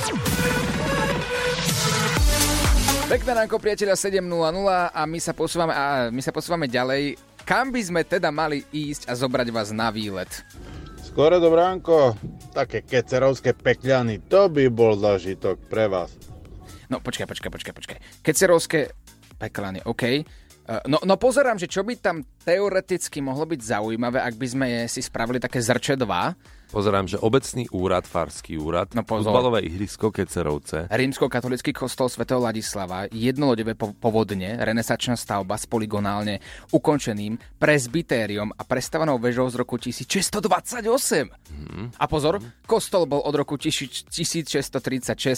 Pekné 3.10 3.30
ránko, 3.32 3.58
priateľa 3.58 3.98
7.00 3.98 4.22
a 4.94 5.02
my 5.02 5.18
sa 5.18 5.32
posúvame, 5.34 5.72
a 5.74 6.12
my 6.14 6.22
sa 6.22 6.30
posúvame 6.30 6.70
ďalej. 6.70 7.18
Kam 7.42 7.74
by 7.74 7.80
sme 7.80 8.00
teda 8.04 8.28
mali 8.28 8.62
ísť 8.70 9.10
a 9.10 9.18
zobrať 9.18 9.48
vás 9.50 9.74
na 9.74 9.88
výlet? 9.90 10.28
Skoro 11.00 11.40
dobránko, 11.42 12.14
také 12.54 12.84
kecerovské 12.84 13.56
pekľany, 13.56 14.22
to 14.30 14.46
by 14.52 14.68
bol 14.70 14.94
zažitok 14.94 15.56
pre 15.66 15.88
vás. 15.88 16.27
No 16.88 17.00
počkaj, 17.04 17.28
počkaj, 17.28 17.50
počkaj, 17.52 17.74
počkaj. 17.76 17.98
Kecerovské 18.24 18.92
peklany, 19.36 19.84
OK. 19.84 20.02
Uh, 20.68 20.84
No, 20.84 21.00
no 21.00 21.16
pozerám, 21.16 21.56
že 21.56 21.64
čo 21.64 21.80
by 21.80 21.96
tam 21.96 22.20
teoreticky 22.44 23.24
mohlo 23.24 23.48
byť 23.48 23.60
zaujímavé, 23.72 24.20
ak 24.20 24.36
by 24.36 24.46
sme 24.52 24.66
si 24.84 25.00
spravili 25.00 25.40
také 25.40 25.64
zrče 25.64 25.96
2. 25.96 26.04
Pozerám, 26.68 27.04
že 27.04 27.16
obecný 27.16 27.64
úrad, 27.70 28.04
farský 28.04 28.56
úrad, 28.56 28.92
No 28.92 29.00
pozor. 29.00 29.32
futbalové 29.32 29.60
ihrisko 29.62 30.10
Kecerovce, 30.10 30.84
Rímsko-katolický 30.86 31.72
kostol 31.72 32.06
svätého 32.06 32.36
Ladislava, 32.38 33.08
jednolodové 33.08 33.72
po- 33.72 33.92
povodne, 33.92 34.56
renesačná 34.58 35.14
stavba 35.14 35.54
s 35.54 35.64
poligonálne 35.64 36.40
ukončeným 36.68 37.36
presbytériom 37.56 38.52
a 38.52 38.62
prestavanou 38.62 39.16
vežou 39.16 39.48
z 39.48 39.56
roku 39.56 39.76
1628. 39.76 41.32
Mhm. 41.48 41.96
A 41.96 42.04
pozor, 42.04 42.36
kostol 42.64 43.04
bol 43.04 43.20
od 43.20 43.32
roku 43.32 43.56
1636 43.56 44.68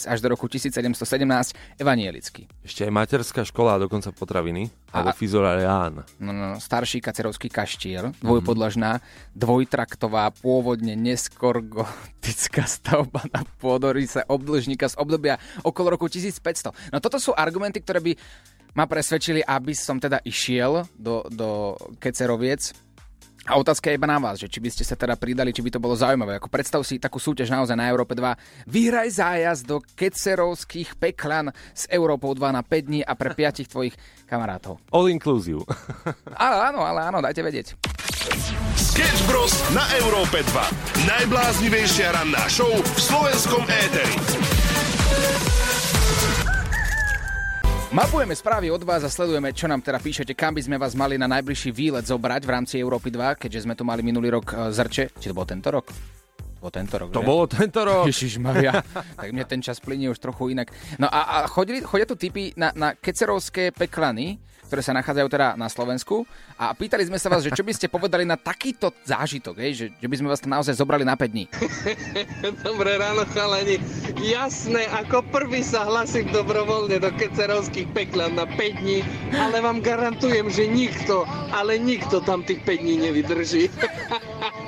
až 0.04 0.18
do 0.18 0.28
roku 0.28 0.46
1717 0.46 1.54
evanielický. 1.76 2.50
ešte 2.62 2.82
aj 2.82 2.92
materská 2.92 3.42
škola 3.42 3.74
a 3.74 3.80
dokonca 3.80 4.10
potraviny, 4.10 4.66
A- 4.90 5.00
alebo 5.00 5.14
Fizoreán. 5.14 6.02
No, 6.18 6.30
no, 6.30 6.58
starší 6.58 6.98
kacerovský 6.98 7.46
kaštiel, 7.46 8.12
dvojpodlažná, 8.18 8.98
dvojtraktová, 9.32 10.30
pôvodne 10.32 10.92
neskôr 10.92 11.19
gotická 11.28 12.64
stavba 12.64 13.26
na 13.28 13.44
pôdorise 13.60 14.24
obdĺžnika 14.24 14.88
z 14.88 14.96
obdobia 14.96 15.36
okolo 15.60 16.00
roku 16.00 16.08
1500. 16.08 16.72
No 16.94 17.02
toto 17.04 17.20
sú 17.20 17.36
argumenty, 17.36 17.84
ktoré 17.84 18.00
by 18.00 18.12
ma 18.74 18.86
presvedčili, 18.86 19.42
aby 19.42 19.74
som 19.74 19.98
teda 19.98 20.22
išiel 20.22 20.86
do, 20.94 21.26
do 21.28 21.74
Keceroviec. 21.98 22.72
A 23.48 23.56
otázka 23.56 23.88
je 23.88 23.96
iba 23.96 24.04
na 24.04 24.20
vás, 24.20 24.36
že 24.36 24.52
či 24.52 24.60
by 24.60 24.68
ste 24.68 24.84
sa 24.84 24.94
teda 24.94 25.16
pridali, 25.16 25.50
či 25.50 25.64
by 25.64 25.72
to 25.72 25.80
bolo 25.80 25.96
zaujímavé. 25.96 26.36
Ako 26.36 26.52
predstav 26.52 26.84
si 26.84 27.00
takú 27.00 27.16
súťaž 27.16 27.48
naozaj 27.48 27.72
na 27.72 27.88
Európe 27.88 28.12
2. 28.12 28.68
Vyhraj 28.68 29.08
zájazd 29.16 29.64
do 29.64 29.80
kecerovských 29.80 31.00
peklan 31.00 31.48
s 31.72 31.88
Európou 31.88 32.36
2 32.36 32.52
na 32.52 32.60
5 32.60 32.88
dní 32.92 33.00
a 33.00 33.16
pre 33.16 33.32
piatich 33.32 33.66
tvojich 33.66 33.96
kamarátov. 34.28 34.76
All 34.92 35.08
inclusive. 35.08 35.64
Áno, 36.36 36.58
áno, 36.60 36.80
ale 36.84 37.00
áno, 37.10 37.18
dajte 37.24 37.40
vedieť. 37.40 37.74
Sketch 39.00 39.24
Bros. 39.32 39.56
na 39.72 39.80
Európe 39.96 40.44
2. 40.44 41.08
Najbláznivejšia 41.08 42.20
ranná 42.20 42.44
show 42.52 42.68
v 42.68 43.00
slovenskom 43.00 43.64
éteri. 43.64 44.12
Mapujeme 47.96 48.36
správy 48.36 48.68
od 48.68 48.84
vás 48.84 49.00
a 49.00 49.08
sledujeme, 49.08 49.56
čo 49.56 49.72
nám 49.72 49.80
teda 49.80 49.96
píšete, 49.96 50.36
kam 50.36 50.52
by 50.52 50.60
sme 50.68 50.76
vás 50.76 50.92
mali 50.92 51.16
na 51.16 51.24
najbližší 51.32 51.72
výlet 51.72 52.04
zobrať 52.04 52.44
v 52.44 52.52
rámci 52.52 52.76
Európy 52.76 53.08
2, 53.08 53.40
keďže 53.40 53.64
sme 53.64 53.72
tu 53.72 53.88
mali 53.88 54.04
minulý 54.04 54.36
rok 54.36 54.52
e, 54.52 54.68
zrče. 54.68 55.16
Či 55.16 55.32
to 55.32 55.36
bol 55.40 55.48
tento 55.48 55.72
rok? 55.72 55.88
To 56.60 56.68
bol 56.68 56.76
tento 56.76 56.96
rok, 57.00 57.08
To 57.16 57.24
že? 57.24 57.28
bolo 57.32 57.44
tento 57.48 57.80
rok. 57.80 58.04
Ježiš 58.04 58.36
Maria, 58.36 58.84
tak 59.16 59.32
mne 59.32 59.48
ten 59.48 59.64
čas 59.64 59.80
plinie 59.80 60.12
už 60.12 60.20
trochu 60.20 60.52
inak. 60.52 60.68
No 61.00 61.08
a, 61.08 61.40
a 61.40 61.48
chodili, 61.48 61.80
chodia 61.80 62.04
tu 62.04 62.20
typy 62.20 62.52
na, 62.52 62.68
na 62.76 62.92
kecerovské 62.92 63.72
peklany, 63.72 64.36
ktoré 64.68 64.84
sa 64.84 64.92
nachádzajú 64.92 65.28
teda 65.32 65.56
na 65.56 65.66
Slovensku 65.66 66.22
a 66.54 66.70
pýtali 66.76 67.02
sme 67.02 67.16
sa 67.16 67.26
vás, 67.26 67.42
že 67.42 67.50
čo 67.50 67.64
by 67.64 67.72
ste 67.72 67.88
povedali 67.88 68.22
na 68.22 68.36
takýto 68.36 68.92
zážitok, 69.02 69.56
hej? 69.56 69.72
Že, 69.72 69.86
že 69.98 70.06
by 70.06 70.16
sme 70.20 70.28
vás 70.30 70.38
tam 70.38 70.52
naozaj 70.52 70.76
zobrali 70.76 71.02
na 71.02 71.16
5 71.16 71.26
dní. 71.26 71.48
Dobré 72.68 73.00
ráno, 73.00 73.24
chalani. 73.32 73.80
Jasné, 74.20 74.84
ako 74.94 75.24
prvý 75.32 75.64
sa 75.64 75.88
hlasím 75.88 76.28
dobrovoľne 76.30 77.00
do 77.00 77.10
kecerovských 77.10 77.88
peklan 77.90 78.36
na 78.36 78.44
5 78.44 78.84
dní, 78.84 79.00
ale 79.32 79.58
vám 79.58 79.80
garantujem, 79.80 80.52
že 80.52 80.68
nikto, 80.68 81.24
ale 81.50 81.80
nikto 81.80 82.20
tam 82.20 82.44
tých 82.44 82.60
5 82.62 82.84
dní 82.84 82.94
nevydrží. 83.10 83.64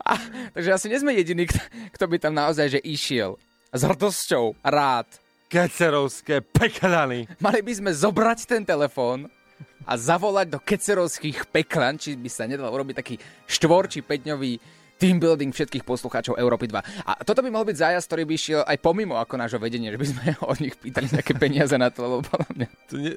A, 0.00 0.14
takže 0.56 0.70
asi 0.74 0.86
nie 0.90 0.98
sme 0.98 1.14
jediní, 1.14 1.46
kto, 1.46 1.60
kto 1.94 2.04
by 2.10 2.16
tam 2.18 2.34
naozaj 2.34 2.78
že 2.78 2.80
išiel. 2.82 3.38
S 3.70 3.86
hrdosťou, 3.86 4.58
rád. 4.64 5.06
Kecerovské 5.50 6.42
peklany. 6.42 7.26
Mali 7.42 7.60
by 7.62 7.72
sme 7.74 7.90
zobrať 7.90 8.46
ten 8.46 8.62
telefón 8.62 9.26
a 9.86 9.92
zavolať 9.98 10.46
do 10.50 10.58
kecerovských 10.62 11.50
peklan, 11.50 11.98
či 11.98 12.14
by 12.14 12.30
sa 12.30 12.46
nedal 12.46 12.70
urobiť 12.70 12.96
taký 13.02 13.14
štvor 13.50 13.90
či 13.90 14.02
5-dňový 14.06 14.52
team 15.00 15.16
building 15.16 15.48
všetkých 15.48 15.80
poslucháčov 15.80 16.36
Európy 16.36 16.68
2. 16.68 17.08
A 17.08 17.24
toto 17.24 17.40
by 17.40 17.48
mohol 17.48 17.64
byť 17.64 17.80
zájazd, 17.80 18.06
ktorý 18.06 18.22
by 18.28 18.36
šiel 18.36 18.62
aj 18.68 18.76
pomimo 18.84 19.16
ako 19.16 19.40
nášho 19.40 19.56
vedenie, 19.56 19.88
že 19.88 19.98
by 19.98 20.06
sme 20.06 20.22
od 20.52 20.58
nich 20.60 20.76
pýtali 20.76 21.08
nejaké 21.08 21.32
peniaze 21.40 21.74
na 21.80 21.88
to, 21.88 22.04
lebo 22.04 22.20
podľa 22.28 22.50
mňa 22.52 22.68
To 22.92 22.94
ne, 23.00 23.12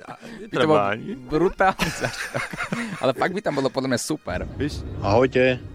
by 0.48 0.55
to 0.55 0.65
bol 0.65 0.79
brutálny 1.27 1.89
zážitok. 1.91 2.50
Ale 3.03 3.12
fakt 3.12 3.36
by 3.36 3.41
tam 3.43 3.60
bolo 3.60 3.67
podľa 3.67 3.89
mňa 3.93 4.00
super. 4.00 4.39
Ahojte. 5.03 5.73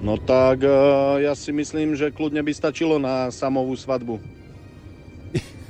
No 0.00 0.16
tak 0.16 0.64
eh, 0.64 1.28
ja 1.28 1.36
si 1.36 1.52
myslím, 1.52 1.92
že 1.92 2.12
kľudne 2.12 2.40
by 2.40 2.52
stačilo 2.56 2.96
na 2.96 3.28
samovú 3.28 3.76
svadbu. 3.76 4.16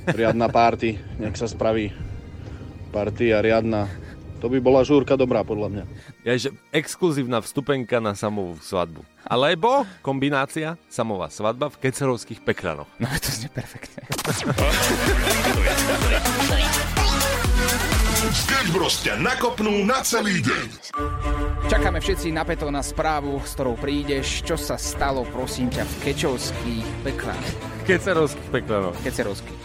Riadna 0.07 0.49
party, 0.49 0.97
nech 1.21 1.37
sa 1.37 1.45
spraví. 1.45 1.93
Party 2.89 3.35
a 3.35 3.39
riadna. 3.43 3.85
To 4.41 4.49
by 4.49 4.57
bola 4.57 4.81
žúrka 4.81 5.13
dobrá, 5.13 5.45
podľa 5.45 5.69
mňa. 5.69 5.83
Ja, 6.25 6.33
že 6.33 6.49
exkluzívna 6.73 7.45
vstupenka 7.45 8.01
na 8.01 8.17
samovú 8.17 8.57
svadbu. 8.57 9.05
Alebo 9.21 9.85
kombinácia 10.01 10.81
samová 10.89 11.29
svadba 11.29 11.69
v 11.69 11.77
kecerovských 11.77 12.41
peklanoch. 12.41 12.89
No 12.97 13.05
to 13.21 13.29
znie 13.29 13.53
perfektne. 13.53 14.01
Sketch 18.31 18.71
Bros. 18.71 18.95
ťa 19.03 19.19
nakopnú 19.19 19.83
na 19.83 19.99
celý 20.07 20.39
deň. 20.39 20.95
Čakáme 21.67 21.99
všetci 21.99 22.31
napäto 22.31 22.71
na 22.71 22.79
správu, 22.79 23.43
s 23.43 23.59
ktorou 23.59 23.75
prídeš. 23.75 24.39
Čo 24.47 24.55
sa 24.55 24.79
stalo, 24.79 25.27
prosím 25.35 25.67
ťa, 25.67 25.83
v 25.83 25.95
kečovských 25.99 26.87
peklách. 27.03 27.47
Kecerovských 27.83 28.49
peklanoch. 28.55 28.95
Kecerovských. 29.03 29.61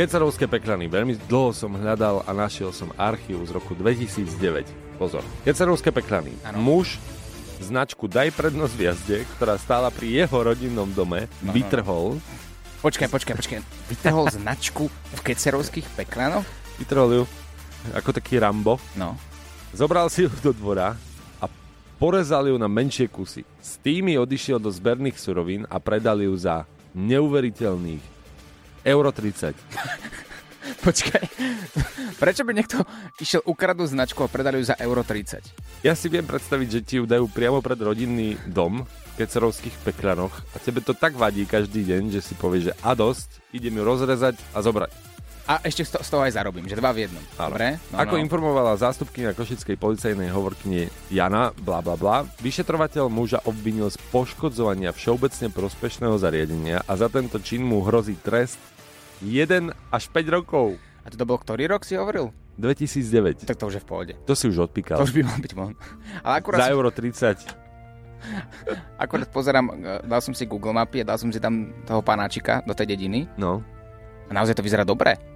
Kecerovské 0.00 0.48
peklany. 0.48 0.88
Veľmi 0.88 1.20
dlho 1.28 1.52
som 1.52 1.76
hľadal 1.76 2.24
a 2.24 2.32
našiel 2.32 2.72
som 2.72 2.88
archív 2.96 3.44
z 3.44 3.52
roku 3.52 3.76
2009. 3.76 4.64
Pozor. 4.96 5.20
Kecerovské 5.44 5.92
peklany. 5.92 6.32
Áno. 6.48 6.56
Muž 6.56 6.96
značku 7.60 8.08
Daj 8.08 8.32
prednosť 8.32 8.74
v 8.76 8.80
jazde, 8.80 9.18
ktorá 9.36 9.60
stála 9.60 9.92
pri 9.92 10.24
jeho 10.24 10.40
rodinnom 10.40 10.88
dome, 10.88 11.28
no, 11.44 11.48
no. 11.48 11.52
vytrhol. 11.52 12.16
Počkaj, 12.80 13.12
počkaj, 13.12 13.34
počkaj. 13.44 13.60
Vytrhol 13.92 14.24
značku 14.32 14.88
v 14.88 15.20
kecerovských 15.20 15.84
peklanoch? 16.00 16.48
Vytrhol 16.80 17.12
ju 17.12 17.24
ako 17.94 18.10
taký 18.16 18.40
Rambo. 18.40 18.80
No. 18.96 19.16
Zobral 19.76 20.08
si 20.08 20.22
ju 20.26 20.30
do 20.40 20.52
dvora 20.56 20.96
a 21.42 21.46
porezal 22.00 22.48
ju 22.48 22.56
na 22.56 22.70
menšie 22.70 23.10
kusy. 23.10 23.44
S 23.60 23.76
tými 23.82 24.16
odišiel 24.16 24.56
do 24.56 24.72
zberných 24.72 25.20
surovín 25.20 25.68
a 25.68 25.76
predal 25.76 26.20
ju 26.22 26.32
za 26.36 26.64
neuveriteľných 26.96 28.02
euro 28.86 29.10
30. 29.12 29.52
Počkaj. 30.86 31.24
Prečo 32.16 32.42
by 32.42 32.52
niekto 32.56 32.82
išiel 33.22 33.44
ukradnúť 33.46 33.94
značku 33.94 34.24
a 34.24 34.30
predali 34.30 34.58
ju 34.62 34.72
za 34.72 34.76
euro 34.82 35.06
30? 35.06 35.86
Ja 35.86 35.94
si 35.94 36.10
viem 36.10 36.26
predstaviť, 36.26 36.68
že 36.70 36.80
ti 36.82 36.94
ju 36.98 37.04
dajú 37.06 37.30
priamo 37.30 37.62
pred 37.62 37.78
rodinný 37.78 38.34
dom 38.50 38.82
v 38.82 39.12
kecerovských 39.14 39.76
peklanoch 39.86 40.34
a 40.54 40.56
tebe 40.58 40.82
to 40.82 40.96
tak 40.96 41.14
vadí 41.14 41.46
každý 41.46 41.86
deň, 41.86 42.18
že 42.18 42.20
si 42.24 42.34
povieš, 42.34 42.72
že 42.72 42.74
a 42.82 42.98
dosť, 42.98 43.54
idem 43.54 43.78
ju 43.78 43.82
rozrezať 43.86 44.34
a 44.56 44.58
zobrať. 44.58 45.05
A 45.46 45.62
ešte 45.62 45.86
z 45.86 45.90
to- 45.94 46.02
z 46.02 46.08
toho 46.10 46.26
aj 46.26 46.34
zarobím, 46.34 46.66
že 46.66 46.74
dva 46.74 46.90
v 46.90 47.06
jednom. 47.06 47.22
Dobre? 47.38 47.78
No, 47.94 48.02
Ako 48.02 48.18
no. 48.18 48.22
informovala 48.26 48.74
zástupkynia 48.74 49.30
Košickej 49.30 49.78
policajnej 49.78 50.26
hovorkyne 50.34 50.90
Jana, 51.06 51.54
bla 51.54 51.78
bla 51.78 51.94
bla, 51.94 52.26
vyšetrovateľ 52.42 53.06
muža 53.06 53.38
obvinil 53.46 53.86
z 53.86 53.94
poškodzovania 54.10 54.90
všeobecne 54.90 55.54
prospešného 55.54 56.18
zariadenia 56.18 56.82
a 56.82 56.92
za 56.98 57.06
tento 57.06 57.38
čin 57.38 57.62
mu 57.62 57.86
hrozí 57.86 58.18
trest 58.18 58.58
1 59.22 59.70
až 59.94 60.04
5 60.10 60.34
rokov. 60.34 60.82
A 61.06 61.14
to 61.14 61.22
bol 61.22 61.38
ktorý 61.38 61.70
rok 61.70 61.86
si 61.86 61.94
hovoril? 61.94 62.34
2009. 62.58 63.46
Tak 63.46 63.54
to 63.60 63.70
už 63.70 63.78
je 63.78 63.82
v 63.84 63.88
pohode. 63.88 64.12
To 64.26 64.34
si 64.34 64.50
už 64.50 64.66
odpíkal. 64.66 64.98
To 64.98 65.06
už 65.06 65.14
by 65.14 65.22
mal 65.22 65.38
byť 65.38 65.52
von. 65.54 65.72
Ale 66.26 66.42
akurát, 66.42 66.58
Za 66.66 66.72
euro 66.74 66.90
30. 66.90 67.38
akurát 69.04 69.28
pozerám, 69.30 69.70
e, 69.70 70.02
dal 70.02 70.20
som 70.24 70.34
si 70.34 70.48
Google 70.48 70.74
mapy 70.74 71.04
a 71.04 71.08
dal 71.14 71.20
som 71.20 71.30
si 71.30 71.38
tam 71.38 71.70
toho 71.86 72.02
panáčika 72.02 72.66
do 72.66 72.74
tej 72.74 72.96
dediny. 72.96 73.28
No. 73.38 73.62
A 74.26 74.34
naozaj 74.34 74.58
to 74.58 74.64
vyzerá 74.66 74.82
dobre. 74.82 75.35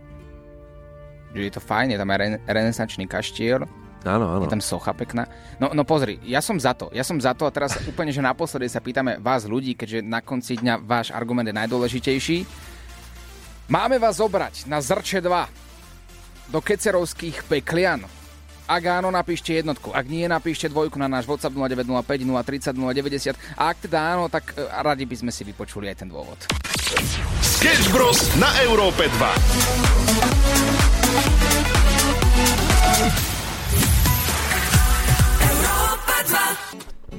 Že 1.30 1.40
je 1.46 1.52
to 1.54 1.62
fajn, 1.62 1.94
je 1.94 1.98
tam 1.98 2.10
aj 2.10 2.18
ren- 2.18 2.40
renesančný 2.42 3.04
kaštiel, 3.06 3.62
Áno, 4.00 4.24
áno. 4.32 4.42
je 4.42 4.50
tam 4.50 4.64
socha 4.64 4.96
pekná. 4.96 5.28
No, 5.60 5.70
no 5.76 5.84
pozri, 5.84 6.16
ja 6.24 6.40
som 6.40 6.56
za 6.56 6.72
to, 6.72 6.88
ja 6.90 7.04
som 7.04 7.20
za 7.20 7.36
to 7.36 7.44
a 7.44 7.52
teraz 7.52 7.76
úplne, 7.84 8.10
že 8.10 8.24
naposledy 8.24 8.66
sa 8.66 8.80
pýtame 8.80 9.20
vás 9.20 9.44
ľudí, 9.44 9.76
keďže 9.76 10.00
na 10.02 10.24
konci 10.24 10.56
dňa 10.56 10.80
váš 10.80 11.12
argument 11.12 11.44
je 11.46 11.54
najdôležitejší. 11.54 12.38
Máme 13.70 14.02
vás 14.02 14.18
zobrať 14.18 14.66
na 14.66 14.82
Zrče 14.82 15.22
2 15.22 16.50
do 16.50 16.58
kecerovských 16.58 17.46
peklian. 17.46 18.02
Ak 18.66 18.86
áno, 18.86 19.10
napíšte 19.10 19.50
jednotku. 19.50 19.90
Ak 19.90 20.06
nie, 20.06 20.30
napíšte 20.30 20.70
dvojku 20.70 20.94
na 20.94 21.10
náš 21.10 21.26
WhatsApp 21.26 21.54
0905 21.58 22.06
030 22.06 22.74
090. 22.74 23.34
A 23.58 23.74
ak 23.74 23.82
teda 23.82 24.14
áno, 24.14 24.30
tak 24.30 24.54
e, 24.54 24.62
radi 24.62 25.02
by 25.06 25.16
sme 25.18 25.30
si 25.34 25.42
vypočuli 25.42 25.90
aj 25.90 26.06
ten 26.06 26.08
dôvod. 26.10 26.38
Sketch 27.42 27.90
Bros. 27.90 28.30
na 28.38 28.46
Európe 28.62 29.10
2. 29.10 30.79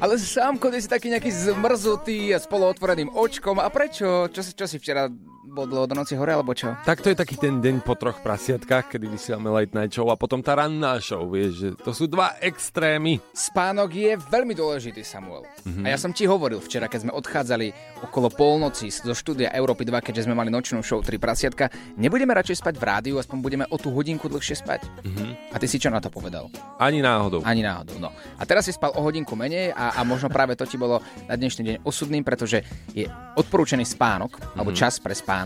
Ale 0.02 0.18
sámko, 0.18 0.74
ty 0.74 0.82
si 0.82 0.90
taký 0.90 1.14
nejaký 1.14 1.30
zmrzutý 1.30 2.34
a 2.34 2.42
s 2.42 2.50
polootvoreným 2.50 3.14
očkom. 3.14 3.62
A 3.62 3.70
prečo? 3.70 4.26
Čo 4.34 4.42
si, 4.42 4.52
čo 4.58 4.66
si 4.66 4.82
včera 4.82 5.06
bodlo 5.52 5.84
do 5.84 5.92
noci 5.92 6.16
hore, 6.16 6.32
alebo 6.32 6.56
čo? 6.56 6.72
Tak 6.88 7.04
to 7.04 7.12
je 7.12 7.20
taký 7.20 7.36
ten 7.36 7.60
deň 7.60 7.84
po 7.84 8.00
troch 8.00 8.24
prasiatkách, 8.24 8.96
kedy 8.96 9.12
vysielame 9.12 9.52
late 9.52 9.76
night 9.76 9.92
show 9.92 10.08
a 10.08 10.16
potom 10.16 10.40
tá 10.40 10.56
ranná 10.56 10.96
show, 11.04 11.28
vieš, 11.28 11.52
že 11.60 11.70
to 11.84 11.92
sú 11.92 12.08
dva 12.08 12.40
extrémy. 12.40 13.20
Spánok 13.36 13.92
je 13.92 14.16
veľmi 14.16 14.56
dôležitý, 14.56 15.04
Samuel. 15.04 15.44
Mhm. 15.68 15.68
Mm-hmm. 15.68 15.86
A 15.86 15.88
ja 15.92 15.98
som 16.00 16.16
ti 16.16 16.24
hovoril 16.24 16.64
včera, 16.64 16.88
keď 16.88 17.00
sme 17.04 17.14
odchádzali 17.14 17.68
okolo 18.08 18.32
polnoci 18.32 18.88
zo 18.88 19.12
štúdia 19.12 19.52
Európy 19.52 19.84
2, 19.84 20.00
keďže 20.00 20.26
sme 20.32 20.40
mali 20.40 20.48
nočnú 20.48 20.80
show 20.80 21.04
3 21.04 21.20
prasiatka, 21.20 21.68
nebudeme 22.00 22.32
radšej 22.32 22.64
spať 22.64 22.76
v 22.80 22.84
rádiu, 22.88 23.16
aspoň 23.20 23.38
budeme 23.44 23.66
o 23.68 23.76
tú 23.76 23.92
hodinku 23.92 24.32
dlhšie 24.32 24.56
spať. 24.64 24.88
Mhm. 25.04 25.12
Mm-hmm. 25.12 25.32
A 25.52 25.56
ty 25.60 25.68
si 25.68 25.76
čo 25.76 25.92
na 25.92 26.00
to 26.00 26.08
povedal? 26.08 26.48
Ani 26.80 27.04
náhodou. 27.04 27.44
Ani 27.44 27.60
náhodou, 27.60 28.00
no. 28.00 28.16
A 28.40 28.44
teraz 28.48 28.64
si 28.64 28.72
spal 28.72 28.96
o 28.96 29.04
hodinku 29.04 29.36
menej 29.36 29.76
a, 29.76 30.00
a 30.00 30.02
možno 30.08 30.32
práve 30.32 30.56
to 30.56 30.64
ti 30.64 30.80
bolo 30.80 31.04
na 31.28 31.36
dnešný 31.36 31.62
deň 31.68 31.76
osudným, 31.84 32.24
pretože 32.24 32.64
je 32.96 33.04
odporúčaný 33.36 33.84
spánok, 33.84 34.40
mm-hmm. 34.40 34.56
alebo 34.56 34.72
čas 34.72 35.02
pre 35.02 35.12
spánok 35.12 35.41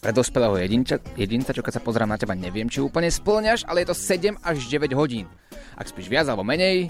pre 0.00 0.16
dospelého 0.16 0.56
jedinca, 0.56 0.96
jedinca, 1.12 1.52
čo 1.52 1.60
keď 1.60 1.76
sa 1.76 1.84
pozerám 1.84 2.08
na 2.08 2.16
teba, 2.16 2.32
neviem, 2.32 2.72
či 2.72 2.80
úplne 2.80 3.12
splňaš, 3.12 3.68
ale 3.68 3.84
je 3.84 3.92
to 3.92 3.96
7 3.96 4.40
až 4.40 4.56
9 4.64 4.96
hodín. 4.96 5.28
Ak 5.76 5.92
spíš 5.92 6.08
viac 6.08 6.24
alebo 6.24 6.40
menej, 6.40 6.88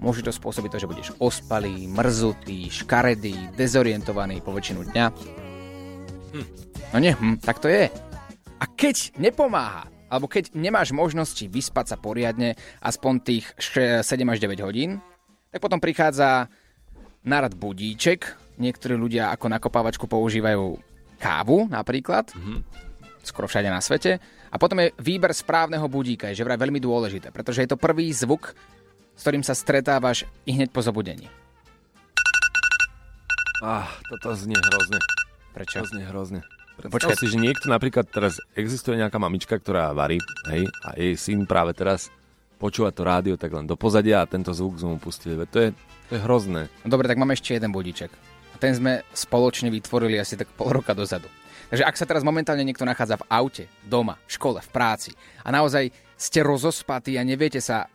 môže 0.00 0.24
to 0.24 0.32
spôsobiť 0.32 0.70
to, 0.72 0.78
že 0.80 0.90
budeš 0.90 1.08
ospalý, 1.20 1.84
mrzutý, 1.92 2.72
škaredý, 2.72 3.52
dezorientovaný 3.52 4.40
po 4.40 4.56
väčšinu 4.56 4.88
dňa. 4.88 5.06
Hm. 6.32 6.46
No 6.92 6.96
nie, 6.98 7.12
hm, 7.12 7.36
tak 7.44 7.60
to 7.60 7.68
je. 7.68 7.92
A 8.58 8.64
keď 8.64 9.12
nepomáha, 9.20 9.92
alebo 10.08 10.28
keď 10.28 10.56
nemáš 10.56 10.92
možnosti 10.96 11.44
vyspať 11.44 11.92
sa 11.92 11.96
poriadne 12.00 12.56
aspoň 12.80 13.14
tých 13.20 13.44
še- 13.60 14.00
7 14.00 14.28
až 14.32 14.40
9 14.40 14.64
hodín, 14.64 15.04
Tak 15.52 15.60
potom 15.60 15.84
prichádza 15.84 16.48
narad 17.28 17.52
budíček. 17.52 18.24
Niektorí 18.56 18.96
ľudia 18.96 19.28
ako 19.36 19.52
nakopávačku 19.52 20.08
používajú 20.08 20.80
kávu 21.22 21.70
napríklad. 21.70 22.34
Mm-hmm. 22.34 22.58
Skoro 23.22 23.46
všade 23.46 23.70
na 23.70 23.78
svete. 23.78 24.18
A 24.50 24.58
potom 24.58 24.82
je 24.82 24.90
výber 24.98 25.30
správneho 25.30 25.86
budíka, 25.86 26.28
je 26.28 26.42
že 26.42 26.44
vraj 26.44 26.58
veľmi 26.58 26.82
dôležité, 26.82 27.30
pretože 27.30 27.62
je 27.62 27.70
to 27.70 27.78
prvý 27.78 28.10
zvuk, 28.10 28.52
s 29.14 29.20
ktorým 29.22 29.46
sa 29.46 29.54
stretávaš 29.54 30.26
i 30.44 30.58
hneď 30.58 30.74
po 30.74 30.82
zobudení. 30.82 31.30
Ah, 33.62 33.86
toto 34.10 34.34
znie 34.34 34.58
hrozne. 34.58 34.98
Prečo? 35.54 35.86
To 35.86 35.88
znie 35.88 36.04
hrozne. 36.10 36.42
Počkaj 36.82 37.14
si, 37.14 37.30
že 37.30 37.38
niekto 37.38 37.70
napríklad 37.70 38.10
teraz 38.10 38.42
existuje 38.58 38.98
nejaká 38.98 39.22
mamička, 39.22 39.54
ktorá 39.54 39.94
varí, 39.94 40.18
hej, 40.50 40.66
a 40.82 40.98
jej 40.98 41.14
syn 41.14 41.46
práve 41.46 41.76
teraz 41.76 42.10
počúva 42.58 42.90
to 42.90 43.06
rádio 43.06 43.38
tak 43.38 43.54
len 43.54 43.66
do 43.66 43.78
pozadia 43.78 44.22
a 44.22 44.30
tento 44.30 44.50
zvuk 44.50 44.82
sme 44.82 44.96
mu 44.96 44.98
pustili. 44.98 45.38
To 45.38 45.58
je, 45.62 45.68
to 46.10 46.12
je 46.18 46.20
hrozné. 46.26 46.66
No 46.82 46.88
dobre, 46.90 47.06
tak 47.06 47.22
máme 47.22 47.38
ešte 47.38 47.54
jeden 47.54 47.70
budíček. 47.70 48.10
Ten 48.62 48.78
sme 48.78 49.02
spoločne 49.10 49.74
vytvorili 49.74 50.22
asi 50.22 50.38
tak 50.38 50.46
pol 50.54 50.70
roka 50.70 50.94
dozadu. 50.94 51.26
Takže 51.66 51.82
ak 51.82 51.98
sa 51.98 52.06
teraz 52.06 52.22
momentálne 52.22 52.62
niekto 52.62 52.86
nachádza 52.86 53.18
v 53.18 53.26
aute, 53.26 53.66
doma, 53.82 54.22
v 54.22 54.30
škole, 54.38 54.62
v 54.62 54.70
práci 54.70 55.10
a 55.42 55.50
naozaj 55.50 55.90
ste 56.14 56.46
rozospatí 56.46 57.18
a 57.18 57.26
neviete 57.26 57.58
sa 57.58 57.90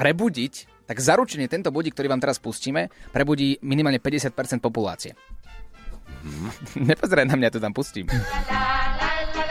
prebudiť, 0.00 0.88
tak 0.88 1.04
zaručene 1.04 1.52
tento 1.52 1.68
budík, 1.68 1.92
ktorý 1.92 2.08
vám 2.08 2.24
teraz 2.24 2.40
pustíme, 2.40 2.88
prebudí 3.12 3.60
minimálne 3.60 4.00
50% 4.00 4.64
populácie. 4.64 5.12
Nepozeraj 6.80 7.28
na 7.28 7.36
mňa, 7.36 7.52
to 7.52 7.60
tam 7.60 7.76
pustím. 7.76 8.08
5, 8.08 8.24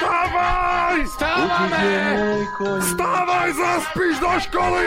Vstávaj! 0.00 0.79
Stávame! 1.06 1.86
Môj 2.18 2.44
koníček. 2.58 2.84
Vstávaj, 2.90 3.50
zaspíš 3.54 4.16
do 4.18 4.32
školy! 4.42 4.86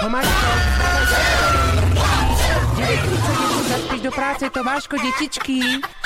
Tomáško, 0.00 0.50
zaspíš 3.66 4.00
do 4.00 4.12
práce, 4.12 4.44
Tomáško, 4.50 4.96
detičky. 4.96 5.60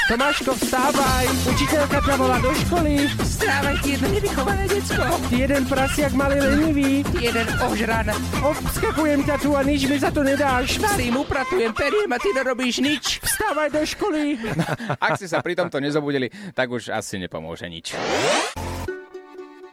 Tomáško, 0.09 0.59
vstávaj, 0.59 1.27
učiteľka 1.47 1.99
ťa 2.03 2.15
volá 2.19 2.43
do 2.43 2.51
školy. 2.67 3.07
Vstávaj, 3.15 3.77
ty 3.85 3.95
jedno 3.95 4.09
nevychované 4.11 4.65
decko. 4.67 5.07
Ty 5.31 5.37
jeden 5.39 5.63
prasiak 5.71 6.13
malý 6.19 6.39
lenivý. 6.43 6.91
Ty 7.07 7.19
jeden 7.31 7.49
ožran. 7.63 8.09
Obskakujem 8.43 9.21
ťa 9.23 9.37
tu 9.39 9.55
a 9.55 9.63
nič 9.63 9.87
mi 9.87 9.97
za 10.03 10.11
to 10.11 10.27
nedáš. 10.27 10.83
Starým 10.83 11.15
upratujem, 11.23 11.71
periem 11.71 12.11
a 12.11 12.19
ty 12.19 12.35
nerobíš 12.35 12.83
nič. 12.83 13.05
Vstávaj 13.23 13.69
do 13.71 13.83
školy. 13.87 14.35
Ak 15.05 15.15
ste 15.15 15.31
sa 15.31 15.39
pri 15.45 15.55
tomto 15.55 15.79
nezobudili, 15.79 16.27
tak 16.59 16.75
už 16.75 16.91
asi 16.91 17.23
nepomôže 17.23 17.71
nič. 17.71 17.95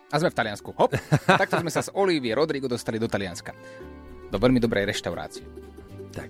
A 0.08 0.16
sme 0.22 0.30
v 0.32 0.38
Taliansku. 0.38 0.70
Hop. 0.78 0.94
A 1.28 1.36
takto 1.42 1.60
sme 1.60 1.74
sa 1.74 1.82
z 1.82 1.90
Olivie 1.98 2.32
Rodrigo 2.38 2.70
dostali 2.70 3.02
do 3.02 3.10
Talianska. 3.10 3.52
Do 4.30 4.38
veľmi 4.38 4.62
dobrej 4.62 4.86
reštaurácie. 4.88 5.77
Tak. 6.18 6.30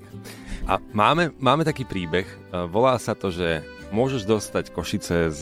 A 0.67 0.83
máme, 0.91 1.31
máme 1.39 1.63
taký 1.63 1.87
príbeh, 1.87 2.27
e, 2.27 2.35
volá 2.67 2.99
sa 2.99 3.15
to, 3.15 3.31
že 3.31 3.63
môžeš 3.89 4.27
dostať 4.27 4.75
Košice 4.75 5.31
z... 5.31 5.41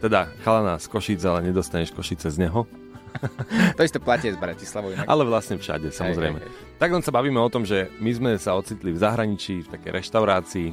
Teda 0.00 0.28
chalana 0.44 0.76
z 0.80 0.88
Košic, 0.88 1.20
ale 1.24 1.48
nedostaneš 1.48 1.92
Košice 1.92 2.28
z 2.28 2.44
neho. 2.44 2.68
To 3.76 3.82
isté 3.82 3.98
platie 3.98 4.30
z 4.30 4.38
Bratislavou. 4.38 4.94
Inak. 4.94 5.04
Ale 5.04 5.26
vlastne 5.26 5.58
všade, 5.58 5.90
samozrejme. 5.90 6.38
hej, 6.38 6.46
hej. 6.46 6.78
Tak 6.78 6.94
len 6.94 7.02
sa 7.02 7.10
bavíme 7.10 7.42
o 7.42 7.50
tom, 7.50 7.66
že 7.66 7.90
my 7.98 8.10
sme 8.14 8.30
sa 8.38 8.54
ocitli 8.54 8.94
v 8.94 9.02
zahraničí, 9.02 9.66
v 9.66 9.68
takej 9.76 9.90
reštaurácii, 9.98 10.68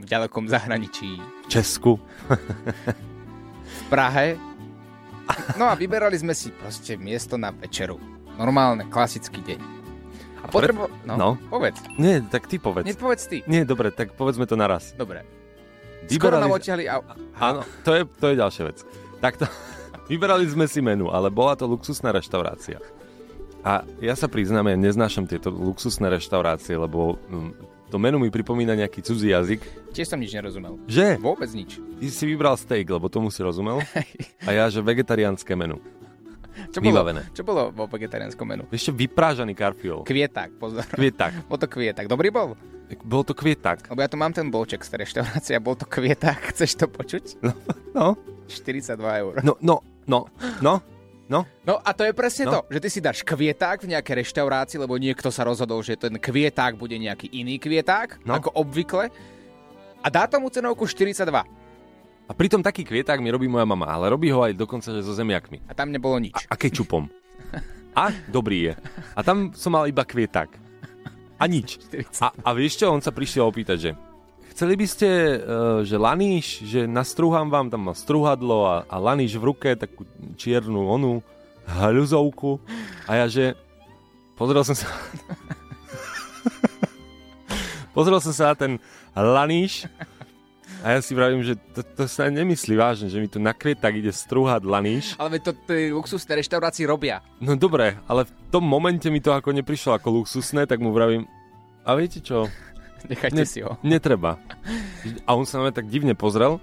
V 0.00 0.04
ďalekom 0.04 0.50
zahraničí. 0.50 1.20
v 1.20 1.46
Česku. 1.46 1.96
v 3.78 3.82
Prahe. 3.86 4.34
No 5.54 5.70
a 5.70 5.78
vyberali 5.78 6.18
sme 6.18 6.34
si 6.34 6.50
proste 6.50 6.98
miesto 6.98 7.38
na 7.38 7.54
večeru. 7.54 8.02
Normálne, 8.34 8.90
klasický 8.90 9.38
deň. 9.38 9.79
A 10.40 10.46
potrebo... 10.46 10.88
No, 11.02 11.14
No. 11.14 11.28
povedz. 11.48 11.76
Nie, 11.94 12.20
tak 12.22 12.46
ty 12.46 12.56
povedz. 12.56 12.84
Nie, 12.84 12.94
povedz 12.94 13.24
ty. 13.24 13.44
Nie, 13.44 13.62
dobre, 13.62 13.90
tak 13.90 14.12
povedzme 14.12 14.44
to 14.44 14.54
naraz. 14.54 14.92
Dobre. 14.94 15.22
Skoro 16.06 16.36
Vyberali- 16.36 16.42
nám 16.42 16.52
odtiahli... 16.52 16.84
Au... 16.86 17.00
Áno, 17.36 17.60
to 17.82 17.90
je, 17.92 18.02
to 18.08 18.26
je 18.26 18.36
ďalšia 18.36 18.64
vec. 18.66 18.78
Takto, 19.20 19.44
vyberali 20.10 20.44
sme 20.44 20.64
si 20.64 20.80
menu, 20.80 21.06
ale 21.06 21.28
bola 21.28 21.54
to 21.54 21.64
luxusná 21.64 22.10
reštaurácia. 22.10 22.80
A 23.60 23.84
ja 24.00 24.16
sa 24.16 24.24
priznám, 24.24 24.66
ja 24.66 24.76
neznášam 24.78 25.28
tieto 25.28 25.52
luxusné 25.52 26.08
reštaurácie, 26.08 26.72
lebo 26.74 27.20
mm, 27.28 27.50
to 27.92 28.00
menu 28.00 28.16
mi 28.16 28.32
pripomína 28.32 28.72
nejaký 28.74 29.04
cudzí 29.04 29.28
jazyk. 29.28 29.60
Tiež 29.92 30.08
som 30.08 30.16
nič 30.16 30.32
nerozumel. 30.32 30.80
Že? 30.88 31.20
Vôbec 31.20 31.52
nič. 31.52 31.76
Ty 31.76 32.06
si 32.08 32.24
vybral 32.24 32.56
steak, 32.56 32.88
lebo 32.88 33.12
tomu 33.12 33.28
si 33.28 33.44
rozumel. 33.44 33.84
A 34.48 34.50
ja, 34.50 34.64
že 34.66 34.80
vegetariánske 34.80 35.52
menu. 35.52 35.76
Čo 36.70 36.78
bolo, 36.78 37.02
Vybavené. 37.02 37.22
čo 37.34 37.42
bolo 37.42 37.70
vo 37.70 37.84
vegetariánskom 37.84 38.46
menu? 38.46 38.62
Ešte 38.70 38.94
vyprážaný 38.94 39.52
karfiol. 39.52 40.06
Kvieták, 40.06 40.54
pozor. 40.54 40.86
Kvieták. 40.86 41.42
Bol 41.50 41.58
to 41.58 41.66
kvieták. 41.66 42.06
Dobrý 42.06 42.30
bol? 42.30 42.54
Bol 43.02 43.22
to 43.22 43.34
kvieták. 43.34 43.86
Lebo 43.86 44.02
ja 44.02 44.10
tu 44.10 44.14
mám 44.14 44.30
ten 44.30 44.50
bolček 44.50 44.82
z 44.82 44.94
reštaurácie 44.94 45.54
a 45.54 45.62
bol 45.62 45.74
to 45.74 45.86
kvieták. 45.86 46.38
Chceš 46.50 46.78
to 46.78 46.86
počuť? 46.86 47.42
No, 47.42 47.54
no. 47.90 48.06
42 48.46 48.98
eur. 48.98 49.34
No, 49.42 49.54
no, 49.58 49.82
no, 50.06 50.26
no, 50.58 50.82
no. 51.26 51.40
No 51.62 51.74
a 51.78 51.90
to 51.94 52.02
je 52.02 52.10
presne 52.10 52.46
No. 52.46 52.52
to, 52.58 52.74
že 52.74 52.78
ty 52.82 52.88
si 52.90 52.98
dáš 52.98 53.22
kvieták 53.22 53.82
v 53.82 53.94
nejakej 53.94 54.26
reštaurácii, 54.26 54.78
lebo 54.78 54.98
niekto 54.98 55.30
sa 55.30 55.46
rozhodol, 55.46 55.82
že 55.82 55.94
ten 55.94 56.18
kvieták 56.18 56.74
bude 56.74 56.94
nejaký 56.94 57.30
iný 57.30 57.58
kvieták, 57.58 58.22
No. 58.22 58.34
ako 58.34 58.50
obvykle. 58.54 59.10
A 60.00 60.06
dá 60.08 60.26
tomu 60.26 60.50
cenovku 60.50 60.82
42. 60.82 61.28
A 62.30 62.32
pritom 62.32 62.62
taký 62.62 62.86
kvieták 62.86 63.18
mi 63.18 63.34
robí 63.34 63.50
moja 63.50 63.66
mama, 63.66 63.90
ale 63.90 64.06
robí 64.06 64.30
ho 64.30 64.46
aj 64.46 64.54
dokonca, 64.54 64.94
že 64.94 65.02
so 65.02 65.18
zemiakmi. 65.18 65.66
A 65.66 65.74
tam 65.74 65.90
nebolo 65.90 66.14
nič. 66.22 66.46
A 66.46 66.54
kečupom. 66.54 67.10
A 67.90 68.14
dobrý 68.30 68.70
je. 68.70 68.74
A 69.18 69.20
tam 69.26 69.50
som 69.50 69.74
mal 69.74 69.90
iba 69.90 70.06
kvieták. 70.06 70.46
A 71.42 71.44
nič. 71.50 71.82
A, 72.22 72.30
a 72.30 72.50
vieš 72.54 72.78
čo, 72.78 72.94
on 72.94 73.02
sa 73.02 73.10
prišiel 73.10 73.50
opýtať, 73.50 73.78
že 73.82 73.90
chceli 74.54 74.78
by 74.78 74.86
ste, 74.86 75.10
uh, 75.42 75.82
že 75.82 75.98
laníš, 75.98 76.62
že 76.70 76.86
nastrúham 76.86 77.50
vám, 77.50 77.66
tam 77.66 77.90
má 77.90 77.98
strúhadlo 77.98 78.62
a, 78.62 78.86
a 78.86 78.96
laníš 79.02 79.34
v 79.34 79.50
ruke, 79.50 79.74
takú 79.74 80.06
čiernu 80.38 80.86
onu 80.86 81.26
hľuzovku. 81.66 82.62
A 83.10 83.18
ja, 83.18 83.26
že 83.26 83.58
pozrel 84.38 84.62
som 84.62 84.78
sa... 84.78 84.86
pozrel 87.96 88.22
som 88.22 88.30
sa 88.30 88.52
na 88.52 88.54
ten 88.54 88.72
laníš 89.18 89.90
a 90.80 90.96
ja 90.96 91.00
si 91.04 91.12
vravím, 91.12 91.44
že 91.44 91.60
to, 91.76 91.84
to 91.84 92.04
sa 92.08 92.32
nemyslí 92.32 92.72
vážne, 92.72 93.12
že 93.12 93.20
mi 93.20 93.28
tu 93.28 93.36
na 93.36 93.52
kvieták 93.52 93.92
ide 94.00 94.12
strúhať 94.12 94.64
laníš. 94.64 95.12
Ale 95.20 95.36
to 95.36 95.52
tí 95.52 95.92
luxusné 95.92 96.40
reštaurácii 96.40 96.88
robia. 96.88 97.20
No 97.36 97.52
dobre, 97.52 98.00
ale 98.08 98.24
v 98.24 98.32
tom 98.48 98.64
momente 98.64 99.12
mi 99.12 99.20
to 99.20 99.36
ako 99.36 99.52
neprišlo 99.52 99.92
ako 99.96 100.24
luxusné, 100.24 100.64
tak 100.64 100.80
mu 100.80 100.92
vravím, 100.96 101.28
a 101.84 101.96
viete 101.96 102.24
čo? 102.24 102.48
Nechajte 103.08 103.44
si 103.48 103.60
ho. 103.64 103.76
Netreba. 103.84 104.36
A 105.24 105.36
on 105.36 105.48
sa 105.48 105.60
na 105.60 105.68
mňa 105.68 105.74
tak 105.76 105.88
divne 105.88 106.12
pozrel. 106.16 106.60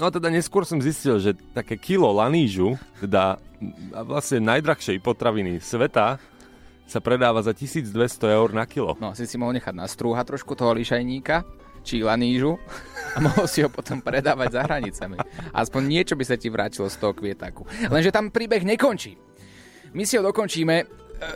No 0.00 0.08
a 0.08 0.10
teda 0.12 0.32
neskôr 0.32 0.64
som 0.64 0.80
zistil, 0.80 1.20
že 1.20 1.36
také 1.52 1.76
kilo 1.76 2.08
lanížu, 2.08 2.80
teda 3.04 3.36
vlastne 4.08 4.40
najdrahšej 4.40 4.96
potraviny 5.04 5.60
sveta, 5.60 6.16
sa 6.88 6.98
predáva 6.98 7.44
za 7.44 7.52
1200 7.52 7.92
eur 8.32 8.48
na 8.50 8.64
kilo. 8.64 8.96
No, 8.98 9.12
si 9.12 9.28
si 9.28 9.36
mohol 9.36 9.60
nechať 9.60 9.76
nastrúhať 9.76 10.24
trošku 10.34 10.56
toho 10.56 10.72
lišajníka, 10.74 11.44
či 11.82 12.04
lanížu 12.04 12.56
a 13.16 13.18
mohol 13.20 13.46
si 13.50 13.64
ho 13.64 13.68
potom 13.72 13.98
predávať 13.98 14.56
za 14.56 14.60
hranicami. 14.64 15.16
Aspoň 15.50 15.82
niečo 15.86 16.14
by 16.14 16.24
sa 16.24 16.36
ti 16.38 16.48
vrátilo 16.52 16.86
z 16.86 16.96
toho 17.00 17.12
kvietáku. 17.12 17.66
Lenže 17.90 18.14
tam 18.14 18.30
príbeh 18.30 18.62
nekončí. 18.62 19.18
My 19.90 20.06
si 20.06 20.14
ho 20.14 20.22
dokončíme, 20.22 20.74
e, 20.78 20.84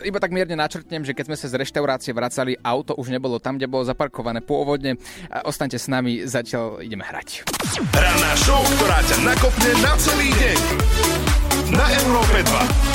iba 0.07 0.17
tak 0.23 0.31
mierne 0.31 0.55
načrtnem, 0.55 1.03
že 1.03 1.11
keď 1.11 1.27
sme 1.27 1.37
sa 1.39 1.51
z 1.51 1.59
reštaurácie 1.59 2.15
vracali, 2.15 2.55
auto 2.63 2.95
už 2.95 3.11
nebolo 3.11 3.43
tam, 3.43 3.59
kde 3.59 3.67
bolo 3.67 3.83
zaparkované 3.83 4.39
pôvodne. 4.39 4.95
Ostaňte 5.43 5.75
s 5.75 5.91
nami, 5.91 6.23
zatiaľ 6.23 6.79
ideme 6.79 7.03
hrať. 7.03 7.43
Ranná 7.91 8.31
show, 8.39 8.63
ktorá 8.79 8.99
ťa 9.03 9.17
nakopne 9.27 9.71
na 9.83 9.93
celý 9.99 10.29
deň. 10.31 10.59
Na 11.75 11.85
Európe 11.99 12.39
2. 12.39 12.94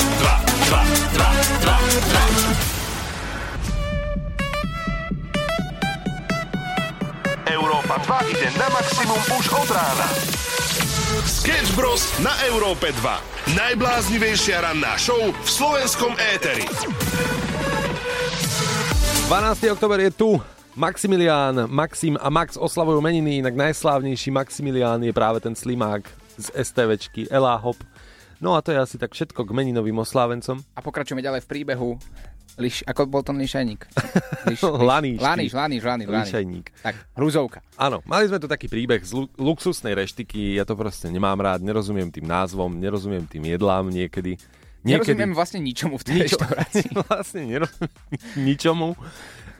Európa 8.21 8.37
2 8.37 8.37
ide 8.37 8.49
na 8.53 8.67
maximum 8.69 9.21
už 9.33 9.45
od 9.49 9.69
rána. 9.73 10.07
Sketch 11.25 11.73
Bros. 11.73 12.05
na 12.21 12.29
Európe 12.45 12.93
2. 12.93 13.57
Najbláznivejšia 13.57 14.61
ranná 14.61 14.93
show 15.01 15.17
v 15.17 15.49
slovenskom 15.49 16.13
éteri. 16.37 16.69
12. 19.25 19.73
oktober 19.73 20.05
je 20.05 20.11
tu. 20.13 20.29
Maximilián, 20.77 21.65
Maxim 21.65 22.13
a 22.21 22.29
Max 22.29 22.61
oslavujú 22.61 23.01
meniny, 23.01 23.41
inak 23.41 23.57
najslávnejší 23.57 24.29
Maximilián 24.29 25.01
je 25.01 25.11
práve 25.11 25.41
ten 25.41 25.57
slimák 25.57 26.05
z 26.37 26.45
STVčky 26.61 27.25
Hop. 27.33 27.81
No 28.37 28.53
a 28.53 28.61
to 28.61 28.69
je 28.69 28.77
asi 28.77 29.01
tak 29.01 29.17
všetko 29.17 29.49
k 29.49 29.51
meninovým 29.53 29.97
oslávencom. 29.97 30.61
A 30.77 30.81
pokračujeme 30.85 31.25
ďalej 31.25 31.41
v 31.45 31.49
príbehu. 31.49 31.89
Liš, 32.57 32.83
ako 32.83 33.07
bol 33.07 33.21
to 33.21 33.31
lišajník? 33.31 33.87
Liš, 34.49 34.61
Laníš, 34.63 35.21
Laníš, 35.21 35.51
laníš, 35.53 35.81
laníš, 35.81 36.07
laníš. 36.07 36.27
Lišajník. 36.27 36.67
Tak, 36.81 36.95
hruzovka. 37.15 37.59
Áno, 37.75 38.01
mali 38.03 38.25
sme 38.25 38.37
tu 38.37 38.45
taký 38.45 38.67
príbeh 38.67 38.99
z 38.99 39.13
lu- 39.13 39.31
luxusnej 39.35 39.93
reštiky, 39.93 40.57
ja 40.57 40.65
to 40.65 40.73
proste 40.73 41.07
nemám 41.07 41.37
rád, 41.37 41.61
nerozumiem 41.61 42.09
tým 42.09 42.25
názvom, 42.25 42.73
nerozumiem 42.73 43.23
tým 43.23 43.45
jedlám 43.47 43.87
niekedy. 43.87 44.35
Niekedy 44.81 45.13
Nerozumiem 45.13 45.31
vlastne 45.31 45.59
ničomu 45.61 45.95
v 45.95 46.03
tej 46.03 46.15
Ničo- 46.17 46.41
reštaurácii. 46.41 46.87
vlastne 47.05 47.41
nerozumiem 47.45 47.93
ničomu. 48.49 48.89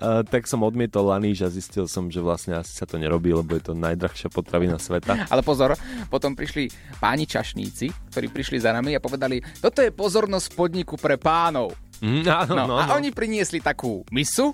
Uh, 0.02 0.26
tak 0.26 0.50
som 0.50 0.66
odmietol 0.66 1.06
laníž 1.06 1.46
a 1.46 1.54
zistil 1.54 1.86
som, 1.86 2.10
že 2.10 2.18
vlastne 2.18 2.58
asi 2.58 2.74
sa 2.74 2.90
to 2.90 2.98
nerobí, 2.98 3.30
lebo 3.30 3.54
je 3.54 3.70
to 3.70 3.78
najdrahšia 3.78 4.34
potravina 4.34 4.82
sveta. 4.82 5.30
Ale 5.30 5.46
pozor, 5.46 5.78
potom 6.10 6.34
prišli 6.34 6.74
páni 6.98 7.30
čašníci, 7.30 8.10
ktorí 8.10 8.34
prišli 8.34 8.58
za 8.58 8.74
nami 8.74 8.98
a 8.98 9.00
povedali, 9.00 9.46
toto 9.62 9.78
je 9.78 9.94
pozornosť 9.94 10.58
podniku 10.58 10.98
pre 10.98 11.22
pánov. 11.22 11.78
Mm, 12.02 12.26
áno, 12.26 12.54
No, 12.58 12.64
no, 12.66 12.76
a 12.82 12.90
no. 12.90 12.98
oni 12.98 13.14
priniesli 13.14 13.62
takú 13.62 14.02
misu, 14.10 14.52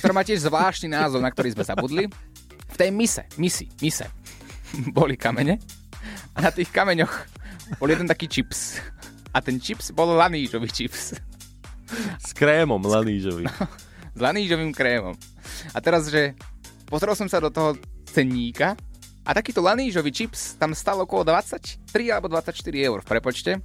ktorá 0.00 0.12
má 0.16 0.24
tiež 0.24 0.48
zvláštny 0.48 0.88
názov, 0.88 1.20
na 1.20 1.28
ktorý 1.28 1.52
sme 1.52 1.64
zabudli. 1.68 2.04
V 2.72 2.76
tej 2.80 2.88
mise, 2.88 3.28
misi, 3.36 3.68
mise, 3.84 4.08
boli 4.96 5.20
kamene 5.20 5.60
a 6.32 6.48
na 6.48 6.50
tých 6.50 6.72
kameňoch 6.72 7.12
bol 7.76 7.88
jeden 7.92 8.08
taký 8.08 8.24
čips. 8.28 8.80
A 9.32 9.40
ten 9.40 9.60
čips 9.60 9.92
bol 9.92 10.12
lanížový 10.12 10.68
čips. 10.68 11.16
S 12.20 12.32
krémom 12.32 12.80
lanížový. 12.80 13.44
S 14.12 14.18
lanížovým 14.20 14.72
krémom. 14.72 15.16
A 15.72 15.78
teraz, 15.80 16.08
že 16.08 16.36
pozrel 16.88 17.12
som 17.16 17.28
sa 17.28 17.40
do 17.40 17.52
toho 17.52 17.76
cenníka 18.08 18.76
a 19.24 19.30
takýto 19.32 19.60
lanížový 19.64 20.12
čips 20.12 20.56
tam 20.56 20.72
stal 20.76 21.00
okolo 21.04 21.24
23 21.28 21.84
alebo 22.12 22.28
24 22.32 22.56
eur 22.76 23.00
v 23.04 23.08
prepočte. 23.08 23.60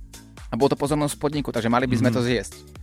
A 0.48 0.56
bol 0.56 0.72
to 0.72 0.80
pozornosť 0.80 1.20
podniku, 1.20 1.52
takže 1.52 1.67
mali 1.67 1.84
by 1.88 2.00
sme 2.00 2.12
to 2.12 2.24
zjesť. 2.24 2.77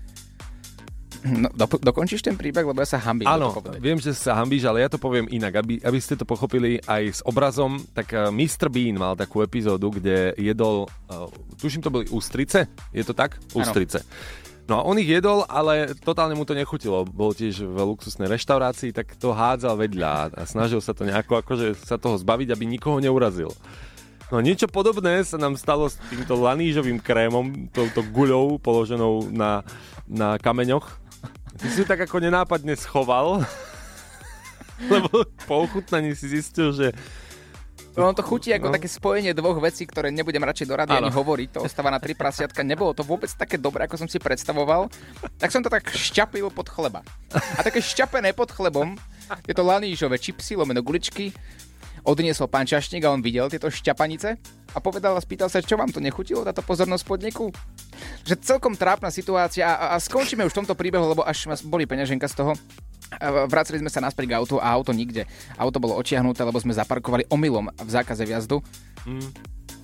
No, 1.24 1.48
do, 1.56 1.64
dokončíš 1.80 2.20
ten 2.20 2.37
príbeh, 2.37 2.68
lebo 2.68 2.76
ja 2.84 2.88
sa 2.88 3.00
hambím. 3.00 3.24
Áno, 3.24 3.56
viem, 3.80 3.96
že 3.96 4.12
sa 4.12 4.37
hambíš, 4.37 4.68
ale 4.68 4.84
ja 4.84 4.92
to 4.92 5.00
poviem 5.00 5.24
inak, 5.32 5.64
aby, 5.64 5.80
aby 5.80 5.96
ste 5.96 6.20
to 6.20 6.28
pochopili 6.28 6.76
aj 6.84 7.02
s 7.08 7.20
obrazom. 7.24 7.80
Tak 7.96 8.12
eh, 8.12 8.28
Mr. 8.28 8.68
Bean 8.68 9.00
mal 9.00 9.16
takú 9.16 9.40
epizódu, 9.40 9.88
kde 9.88 10.37
jedol, 10.37 10.84
uh, 11.08 11.32
tuším 11.56 11.80
to 11.80 11.88
boli 11.88 12.04
ústrice, 12.12 12.68
je 12.92 13.00
to 13.00 13.16
tak? 13.16 13.40
Ústrice. 13.56 14.04
No 14.64 14.80
a 14.80 14.82
on 14.84 14.96
ich 14.96 15.08
jedol, 15.08 15.44
ale 15.44 15.92
totálne 15.92 16.32
mu 16.37 16.48
to 16.48 16.56
nechutilo. 16.56 17.04
Bol 17.04 17.37
tiež 17.37 17.68
v 17.68 17.76
luxusnej 17.84 18.28
reštaurácii, 18.28 18.96
tak 18.96 19.12
to 19.20 19.37
hádzal 19.37 19.76
vedľa 19.76 20.32
a 20.32 20.42
snažil 20.48 20.80
sa 20.80 20.96
to 20.96 21.04
nejako 21.04 21.40
akože 21.44 21.76
sa 21.84 22.00
toho 22.00 22.16
zbaviť, 22.16 22.48
aby 22.52 22.64
nikoho 22.64 22.96
neurazil. 22.96 23.52
No 24.32 24.40
niečo 24.40 24.64
podobné 24.64 25.20
sa 25.20 25.37
nám 25.37 25.60
stalo 25.60 25.92
s 25.92 26.00
týmto 26.08 26.40
lanížovým 26.40 26.96
krémom, 26.96 27.68
touto 27.76 28.00
guľou 28.08 28.56
položenou 28.56 29.28
na, 29.28 29.60
na 30.08 30.40
kameňoch. 30.40 31.03
Ty 31.54 31.66
si 31.66 31.78
ju 31.78 31.86
tak 31.86 32.00
ako 32.00 32.18
nenápadne 32.18 32.74
schoval, 32.74 33.46
lebo 34.92 35.22
po 35.44 35.54
ochutnaní 35.62 36.12
si 36.12 36.28
zistil, 36.28 36.70
že 36.70 36.90
No, 37.94 38.10
to 38.10 38.26
chutí 38.26 38.50
ako 38.50 38.68
No. 38.68 38.74
také 38.74 38.90
spojenie 38.90 39.30
dvoch 39.30 39.62
vecí, 39.62 39.86
ktoré 39.86 40.10
nebudem 40.10 40.42
radšej 40.42 40.66
do 40.66 40.74
rady 40.74 40.98
ani 40.98 41.14
hovoriť. 41.14 41.48
To 41.54 41.60
ostáva 41.62 41.94
na 41.94 42.02
tri 42.02 42.10
prasiatka. 42.10 42.66
Nebolo 42.66 42.90
to 42.90 43.06
vôbec 43.06 43.30
také 43.30 43.54
dobré, 43.54 43.86
ako 43.86 44.02
som 44.02 44.10
si 44.10 44.18
predstavoval. 44.18 44.90
Tak 45.38 45.54
som 45.54 45.62
to 45.62 45.70
tak 45.70 45.86
šťapil 45.86 46.50
pod 46.50 46.66
chleba. 46.66 47.06
A 47.30 47.62
také 47.62 47.78
šťapené 47.78 48.34
pod 48.34 48.50
chlebom, 48.50 48.98
je 49.46 49.54
to 49.54 49.62
lanížové 49.62 50.18
čipsy, 50.18 50.58
lomeno 50.58 50.82
guličky, 50.82 51.30
odniesol 52.04 52.46
pán 52.46 52.68
Čašník 52.68 53.02
a 53.08 53.12
on 53.12 53.24
videl 53.24 53.48
tieto 53.48 53.72
šťapanice 53.72 54.36
a 54.76 54.78
povedal 54.78 55.16
a 55.16 55.24
spýtal 55.24 55.48
sa, 55.48 55.64
čo 55.64 55.80
vám 55.80 55.90
to 55.90 56.04
nechutilo, 56.04 56.44
táto 56.44 56.60
pozornosť 56.60 57.04
podniku? 57.08 57.48
Že 58.28 58.34
celkom 58.44 58.76
trápna 58.76 59.08
situácia 59.08 59.64
a, 59.64 59.92
a 59.92 59.96
skončíme 59.96 60.44
už 60.44 60.52
v 60.52 60.58
tomto 60.64 60.76
príbehu, 60.76 61.16
lebo 61.16 61.24
až 61.24 61.48
ma 61.48 61.56
boli 61.64 61.88
peňaženka 61.88 62.28
z 62.28 62.34
toho. 62.44 62.52
A 63.14 63.46
Vraceli 63.46 63.80
sme 63.80 63.92
sa 63.92 64.02
naspäť 64.04 64.30
k 64.30 64.36
autu 64.36 64.56
a 64.60 64.68
auto 64.72 64.90
nikde. 64.90 65.24
Auto 65.56 65.78
bolo 65.78 65.94
očiahnuté, 65.96 66.42
lebo 66.42 66.58
sme 66.60 66.74
zaparkovali 66.74 67.30
omylom 67.30 67.70
v 67.70 67.90
zákaze 67.90 68.26
vjazdu. 68.26 68.60
Mm. 69.06 69.30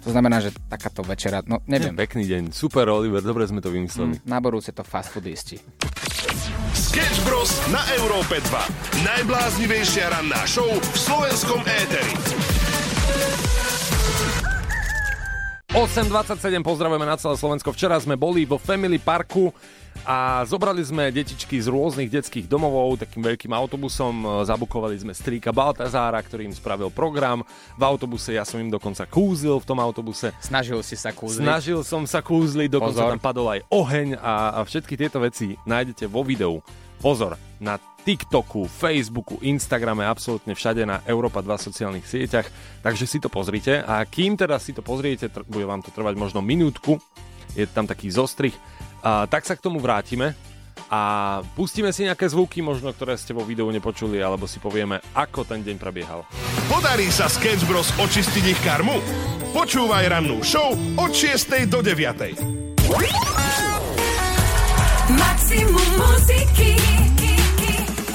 To 0.00 0.08
znamená, 0.08 0.40
že 0.40 0.50
takáto 0.72 1.04
večera, 1.04 1.44
no 1.44 1.60
neviem. 1.68 1.92
pekný 1.92 2.24
deň. 2.24 2.42
Super, 2.56 2.88
Oliver, 2.88 3.20
dobre 3.20 3.44
sme 3.44 3.60
to 3.60 3.68
vymysleli. 3.68 4.16
Mm, 4.16 4.24
na 4.24 4.40
budúce 4.40 4.72
to 4.72 4.80
fast 4.80 5.12
foodisti. 5.12 5.60
Sketch 6.90 7.22
Bros. 7.22 7.54
na 7.70 7.78
Európe 8.02 8.42
2. 8.50 9.06
Najbláznivejšia 9.06 10.10
ranná 10.10 10.42
show 10.42 10.66
v 10.66 10.96
slovenskom 10.98 11.62
éteri. 11.62 12.10
8.27, 15.70 16.50
pozdravujeme 16.66 17.06
na 17.06 17.14
celé 17.14 17.38
Slovensko. 17.38 17.70
Včera 17.70 17.94
sme 18.02 18.18
boli 18.18 18.42
vo 18.42 18.58
Family 18.58 18.98
Parku 18.98 19.54
a 20.02 20.42
zobrali 20.42 20.82
sme 20.82 21.14
detičky 21.14 21.62
z 21.62 21.70
rôznych 21.70 22.10
detských 22.10 22.50
domovov 22.50 23.06
takým 23.06 23.22
veľkým 23.22 23.54
autobusom. 23.54 24.42
Zabukovali 24.42 24.98
sme 24.98 25.14
strýka 25.14 25.54
Baltazára, 25.54 26.18
ktorý 26.18 26.50
im 26.50 26.54
spravil 26.58 26.90
program. 26.90 27.46
V 27.78 27.82
autobuse 27.86 28.34
ja 28.34 28.42
som 28.42 28.58
im 28.58 28.66
dokonca 28.66 29.06
kúzil 29.06 29.62
v 29.62 29.66
tom 29.70 29.78
autobuse. 29.78 30.34
Snažil 30.42 30.82
si 30.82 30.98
sa 30.98 31.14
kúzliť. 31.14 31.46
Snažil 31.46 31.86
som 31.86 32.02
sa 32.02 32.18
kúzliť, 32.18 32.82
dokonca 32.82 33.06
Pozor. 33.06 33.14
tam 33.14 33.22
padol 33.22 33.46
aj 33.54 33.60
oheň 33.70 34.18
a, 34.18 34.58
a 34.58 34.66
všetky 34.66 34.98
tieto 34.98 35.22
veci 35.22 35.54
nájdete 35.70 36.10
vo 36.10 36.26
videu. 36.26 36.58
Pozor, 37.00 37.40
na 37.58 37.80
TikToku, 38.04 38.68
Facebooku, 38.68 39.40
Instagrame, 39.44 40.04
absolútne 40.04 40.56
všade 40.56 40.84
na 40.84 41.00
Európa 41.04 41.44
2 41.44 41.52
sociálnych 41.56 42.04
sieťach, 42.04 42.48
takže 42.80 43.04
si 43.04 43.18
to 43.20 43.28
pozrite 43.32 43.80
a 43.84 44.04
kým 44.04 44.36
teda 44.36 44.56
si 44.56 44.72
to 44.72 44.80
pozriete, 44.80 45.28
tr- 45.28 45.44
bude 45.44 45.68
vám 45.68 45.84
to 45.84 45.92
trvať 45.92 46.16
možno 46.16 46.40
minútku, 46.40 47.00
je 47.56 47.68
tam 47.68 47.84
taký 47.84 48.08
zostrih, 48.08 48.52
a, 49.04 49.24
tak 49.28 49.44
sa 49.44 49.56
k 49.56 49.64
tomu 49.64 49.80
vrátime 49.80 50.32
a 50.88 51.40
pustíme 51.56 51.92
si 51.92 52.08
nejaké 52.08 52.28
zvuky, 52.28 52.64
možno 52.64 52.92
ktoré 52.92 53.16
ste 53.20 53.36
vo 53.36 53.44
videu 53.44 53.68
nepočuli, 53.68 54.20
alebo 54.20 54.48
si 54.48 54.60
povieme, 54.60 55.00
ako 55.12 55.44
ten 55.44 55.60
deň 55.60 55.76
prebiehal. 55.76 56.24
Podarí 56.72 57.12
sa 57.12 57.28
Sketch 57.28 57.68
Bros. 57.68 57.92
očistiť 57.96 58.44
ich 58.48 58.60
karmu? 58.64 58.96
Počúvaj 59.52 60.08
rannú 60.08 60.40
show 60.40 60.72
od 60.96 61.10
6. 61.12 61.68
do 61.68 61.84
9. 61.84 62.42
Maximum 65.10 65.89
muziky 66.00 66.72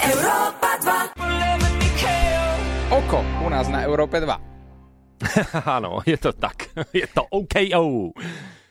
Európa 0.02 0.71
2 0.82 1.15
Oko 2.95 3.19
u 3.45 3.50
nás 3.50 3.65
na 3.69 3.82
Európe 3.86 4.21
2. 4.21 4.56
Áno, 5.78 6.06
je 6.06 6.17
to 6.21 6.32
tak. 6.38 6.69
Je 6.93 7.08
to 7.10 7.26
OKO. 7.28 8.13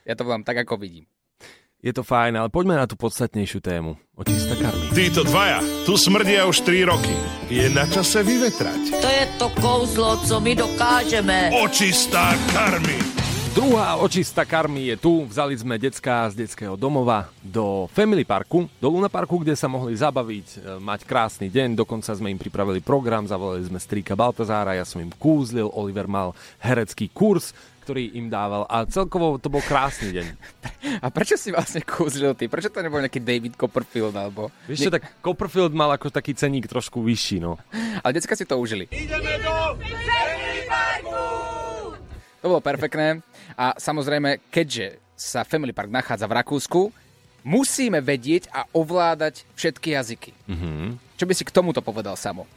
Ja 0.06 0.14
to 0.14 0.22
volám 0.22 0.46
tak, 0.46 0.62
ako 0.62 0.78
vidím. 0.78 1.04
Je 1.84 1.92
to 1.92 2.00
fajn, 2.00 2.40
ale 2.40 2.48
poďme 2.48 2.80
na 2.80 2.88
tú 2.88 2.96
podstatnejšiu 2.96 3.60
tému. 3.60 3.92
Očista 4.16 4.56
karmy. 4.56 4.88
Títo 4.96 5.20
dvaja 5.20 5.60
tu 5.84 6.00
smrdia 6.00 6.48
už 6.48 6.64
3 6.64 6.88
roky. 6.88 7.12
Je 7.52 7.68
na 7.68 7.84
čase 7.84 8.24
vyvetrať. 8.24 9.04
To 9.04 9.08
je 9.12 9.24
to 9.36 9.46
kouzlo, 9.60 10.16
co 10.24 10.40
my 10.40 10.56
dokážeme. 10.56 11.52
Očistá 11.60 12.32
karmy. 12.56 13.23
Druhá 13.54 13.94
očista 14.02 14.42
karmy 14.42 14.90
je 14.90 14.96
tu. 14.98 15.22
Vzali 15.30 15.54
sme 15.54 15.78
decka 15.78 16.26
z 16.26 16.42
detského 16.42 16.74
domova 16.74 17.30
do 17.38 17.86
Family 17.94 18.26
Parku, 18.26 18.66
do 18.82 18.90
Luna 18.90 19.06
Parku, 19.06 19.38
kde 19.38 19.54
sa 19.54 19.70
mohli 19.70 19.94
zabaviť, 19.94 20.48
e, 20.58 20.82
mať 20.82 21.06
krásny 21.06 21.46
deň. 21.54 21.78
Dokonca 21.78 22.10
sme 22.18 22.34
im 22.34 22.38
pripravili 22.42 22.82
program, 22.82 23.30
zavolali 23.30 23.62
sme 23.62 23.78
strýka 23.78 24.18
Baltazára, 24.18 24.74
ja 24.74 24.82
som 24.82 24.98
im 24.98 25.14
kúzlil, 25.14 25.70
Oliver 25.70 26.10
mal 26.10 26.34
herecký 26.58 27.06
kurz, 27.14 27.54
ktorý 27.86 28.18
im 28.18 28.26
dával 28.26 28.66
a 28.66 28.90
celkovo 28.90 29.38
to 29.38 29.46
bol 29.46 29.62
krásny 29.62 30.10
deň. 30.10 30.26
A 30.98 31.14
prečo 31.14 31.38
si 31.38 31.54
vlastne 31.54 31.86
kúzlil 31.86 32.34
ty? 32.34 32.50
Prečo 32.50 32.74
to 32.74 32.82
nebol 32.82 32.98
nejaký 32.98 33.22
David 33.22 33.54
Copperfield 33.54 34.18
alebo... 34.18 34.50
Vieš 34.66 34.90
čo, 34.90 34.90
tak 34.90 35.22
Copperfield 35.22 35.70
mal 35.70 35.94
ako 35.94 36.10
taký 36.10 36.34
ceník 36.34 36.66
trošku 36.66 37.06
vyšší, 37.06 37.38
no. 37.38 37.54
Ale 38.02 38.18
decka 38.18 38.34
si 38.34 38.42
to 38.42 38.58
užili. 38.58 38.90
Ideme 38.90 39.38
do 39.38 39.78
To 42.44 42.52
bolo 42.52 42.60
perfektné. 42.60 43.24
A 43.54 43.78
samozrejme, 43.78 44.50
keďže 44.50 44.98
sa 45.14 45.46
Family 45.46 45.70
Park 45.70 45.90
nachádza 45.90 46.26
v 46.26 46.36
Rakúsku, 46.42 46.80
musíme 47.46 48.02
vedieť 48.02 48.50
a 48.50 48.66
ovládať 48.74 49.46
všetky 49.54 49.94
jazyky. 49.94 50.30
Mhm. 50.50 50.98
Čo 51.14 51.24
by 51.30 51.32
si 51.36 51.46
k 51.46 51.54
tomuto 51.54 51.78
povedal 51.78 52.18
samo? 52.18 52.48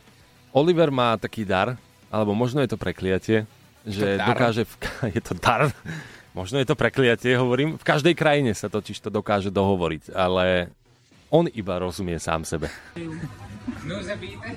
Oliver 0.56 0.90
má 0.90 1.14
taký 1.22 1.46
dar, 1.46 1.78
alebo 2.10 2.34
možno 2.34 2.66
je 2.66 2.70
to 2.74 2.80
prekliatie, 2.80 3.46
že 3.86 4.18
dar? 4.18 4.34
dokáže... 4.34 4.66
V, 4.66 4.74
je 5.16 5.22
to 5.22 5.38
dar. 5.38 5.70
Možno 6.34 6.58
je 6.58 6.68
to 6.70 6.74
prekliatie, 6.78 7.38
hovorím. 7.38 7.78
V 7.78 7.86
každej 7.86 8.14
krajine 8.18 8.54
sa 8.58 8.70
totiž 8.70 8.98
to 9.02 9.10
dokáže 9.10 9.54
dohovoriť, 9.54 10.14
ale 10.14 10.74
on 11.30 11.50
iba 11.52 11.78
rozumie 11.78 12.18
sám 12.18 12.46
sebe. 12.48 12.70
Noze 13.86 14.16
biete? 14.18 14.56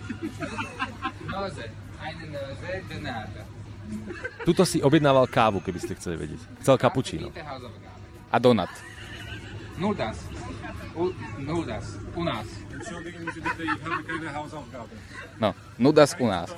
Noze. 1.26 1.66
Eine 2.00 2.24
Noze, 2.32 2.70
Donata. 2.88 3.59
Tuto 4.44 4.64
si 4.64 4.80
objednával 4.80 5.28
kávu, 5.28 5.60
keby 5.60 5.78
ste 5.78 5.92
chceli 5.96 6.16
vedieť. 6.16 6.40
Chcel 6.64 6.76
kapučíno. 6.80 7.28
A 8.30 8.36
donat. 8.38 8.70
Nudas. 9.76 10.16
U, 10.92 11.08
nudas. 11.40 11.86
U 12.12 12.22
nás. 12.24 12.44
No, 15.40 15.54
nudas 15.80 16.12
u 16.20 16.26
nás. 16.28 16.52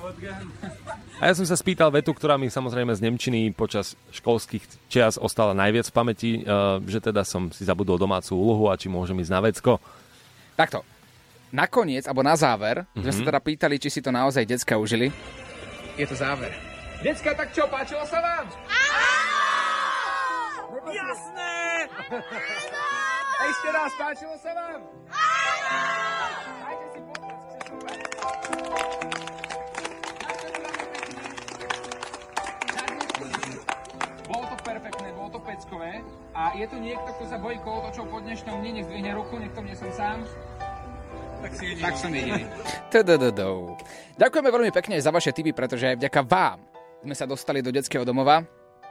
A 1.19 1.31
ja 1.31 1.33
som 1.35 1.47
sa 1.47 1.55
spýtal 1.55 1.87
vetu, 1.87 2.11
ktorá 2.11 2.35
mi 2.35 2.51
samozrejme 2.51 2.91
z 2.91 2.99
Nemčiny 2.99 3.55
počas 3.55 3.95
školských 4.11 4.63
čias 4.91 5.15
ostala 5.15 5.55
najviac 5.55 5.87
v 5.87 5.95
pamäti, 5.95 6.31
eh, 6.39 6.43
že 6.83 6.99
teda 6.99 7.23
som 7.23 7.47
si 7.47 7.63
zabudol 7.63 7.95
domácu 7.95 8.35
úlohu 8.35 8.67
a 8.67 8.75
či 8.75 8.91
môžem 8.91 9.15
ísť 9.23 9.31
na 9.31 9.39
vecko. 9.39 9.79
Takto. 10.59 10.83
Nakoniec, 11.53 12.09
alebo 12.09 12.25
na 12.25 12.33
záver, 12.35 12.81
mm-hmm. 12.83 13.03
sme 13.07 13.11
sa 13.13 13.21
Mhm. 13.23 13.27
teda 13.29 13.39
pýtali, 13.39 13.75
či 13.77 13.89
si 13.93 13.99
to 14.01 14.09
naozaj 14.09 14.43
decka 14.43 14.75
užili. 14.75 15.13
Je 15.95 16.05
to 16.09 16.17
záver. 16.17 16.72
Decka, 17.03 17.35
tak 17.35 17.51
čo, 17.51 17.67
páčilo 17.67 18.07
sa 18.07 18.23
vám? 18.23 18.47
Jasné! 20.87 21.91
Ešte 23.43 23.67
raz, 23.75 23.91
páčilo 23.99 24.35
sa 24.39 24.55
vám? 24.55 24.87
Dajte 26.63 26.85
si 26.95 26.99
potlesk, 27.03 27.43
chceš 27.43 27.67
Bolo 34.23 34.45
to 34.47 34.55
perfektné, 34.63 35.07
bolo 35.11 35.29
to 35.35 35.39
peckové. 35.43 35.99
A 36.31 36.55
je 36.55 36.65
tu 36.71 36.79
niekto, 36.79 37.09
kto 37.19 37.23
sa 37.27 37.35
bojí 37.35 37.59
kolotočov 37.67 38.07
po 38.07 38.23
dnešnom 38.23 38.63
dni, 38.63 38.79
nech 38.79 38.87
zdvihne 38.87 39.11
ruku, 39.11 39.43
nech 39.43 39.51
to 39.51 39.59
nie 39.59 39.75
som 39.75 39.91
sám. 39.91 40.23
Tak, 41.43 41.51
si 41.51 41.75
jediný. 41.75 41.83
tak 41.83 41.95
som 41.99 42.15
jediný. 42.15 42.47
Ďakujeme 44.15 44.49
veľmi 44.55 44.71
pekne 44.71 44.95
za 45.03 45.11
vaše 45.11 45.35
tipy, 45.35 45.51
pretože 45.51 45.91
aj 45.91 45.99
vďaka 45.99 46.23
vám 46.23 46.72
sme 47.03 47.13
sa 47.13 47.27
dostali 47.27 47.59
do 47.59 47.69
detského 47.69 48.07
domova 48.07 48.43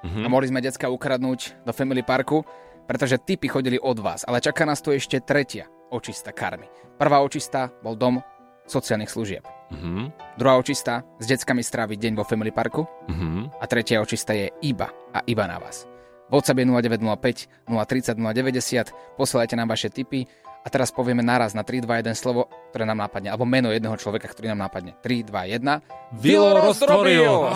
Mhm. 0.03 0.27
a 0.27 0.29
mohli 0.29 0.51
sme 0.51 0.59
decka 0.59 0.91
ukradnúť 0.91 1.63
do 1.63 1.71
Family 1.71 2.03
Parku, 2.03 2.43
pretože 2.91 3.23
tipy 3.23 3.47
chodili 3.47 3.79
od 3.79 4.03
vás. 4.03 4.27
Ale 4.27 4.43
čaká 4.43 4.67
nás 4.67 4.83
tu 4.83 4.91
ešte 4.91 5.23
tretia 5.23 5.71
očista 5.95 6.35
karmy. 6.35 6.67
Prvá 6.99 7.23
očista 7.23 7.71
bol 7.81 7.95
dom 7.95 8.19
sociálnych 8.67 9.11
služieb. 9.11 9.47
Mhm. 9.71 10.37
Druhá 10.43 10.59
očista 10.59 11.07
s 11.23 11.27
deckami 11.27 11.63
stráviť 11.63 11.99
deň 11.99 12.13
vo 12.19 12.27
Family 12.27 12.51
Parku. 12.51 12.83
Mhm. 13.09 13.63
A 13.63 13.65
tretia 13.71 14.03
očista 14.03 14.35
je 14.35 14.51
iba 14.61 14.91
a 15.15 15.23
iba 15.31 15.47
na 15.47 15.63
vás. 15.63 15.87
WhatsApp 16.33 16.59
je 16.59 16.67
0905 16.67 17.47
030 17.69 18.19
090, 18.19 18.91
posielajte 19.15 19.55
nám 19.55 19.69
vaše 19.71 19.87
tipy 19.87 20.27
a 20.63 20.69
teraz 20.71 20.95
povieme 20.95 21.27
naraz 21.27 21.59
na 21.59 21.67
3, 21.67 21.83
2, 21.83 22.07
1 22.07 22.15
slovo, 22.15 22.47
ktoré 22.71 22.87
nám 22.87 23.03
nápadne, 23.03 23.35
alebo 23.35 23.43
meno 23.43 23.75
jedného 23.75 23.99
človeka, 23.99 24.31
ktorý 24.31 24.55
nám 24.55 24.71
nápadne. 24.71 24.95
3, 25.03 25.27
2, 25.27 25.59
1. 25.59 26.23
Vilo 26.23 26.49
roztvoril. 26.63 27.51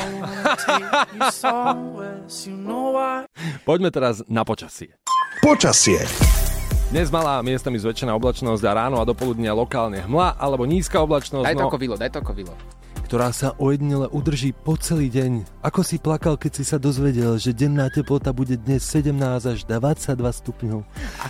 Poďme 3.62 3.90
teraz 3.94 4.26
na 4.26 4.42
počasie. 4.42 4.98
Počasie. 5.38 6.02
Dnes 6.90 7.10
malá 7.10 7.42
miestami 7.42 7.82
zväčšená 7.82 8.14
oblačnosť 8.14 8.62
a 8.62 8.72
ráno 8.86 9.02
a 9.02 9.04
dopoludnia 9.06 9.50
lokálne 9.50 10.06
hmla 10.06 10.38
alebo 10.38 10.62
nízka 10.66 11.02
oblačnosť, 11.02 11.42
Daj 11.42 11.58
to 11.58 11.66
no, 11.66 11.70
ako 11.70 11.78
vilo, 11.82 11.94
daj 11.98 12.10
to 12.14 12.18
ako 12.22 12.30
vilo. 12.34 12.54
Ktorá 13.06 13.30
sa 13.30 13.54
ojedinele 13.62 14.10
udrží 14.10 14.50
po 14.50 14.74
celý 14.74 15.06
deň. 15.06 15.62
Ako 15.62 15.86
si 15.86 16.02
plakal, 16.02 16.34
keď 16.34 16.58
si 16.58 16.64
sa 16.66 16.74
dozvedel, 16.74 17.38
že 17.38 17.54
denná 17.54 17.86
teplota 17.86 18.34
bude 18.34 18.58
dnes 18.58 18.82
17 18.82 19.14
až 19.46 19.62
22 19.62 20.18
stupňov? 20.18 20.82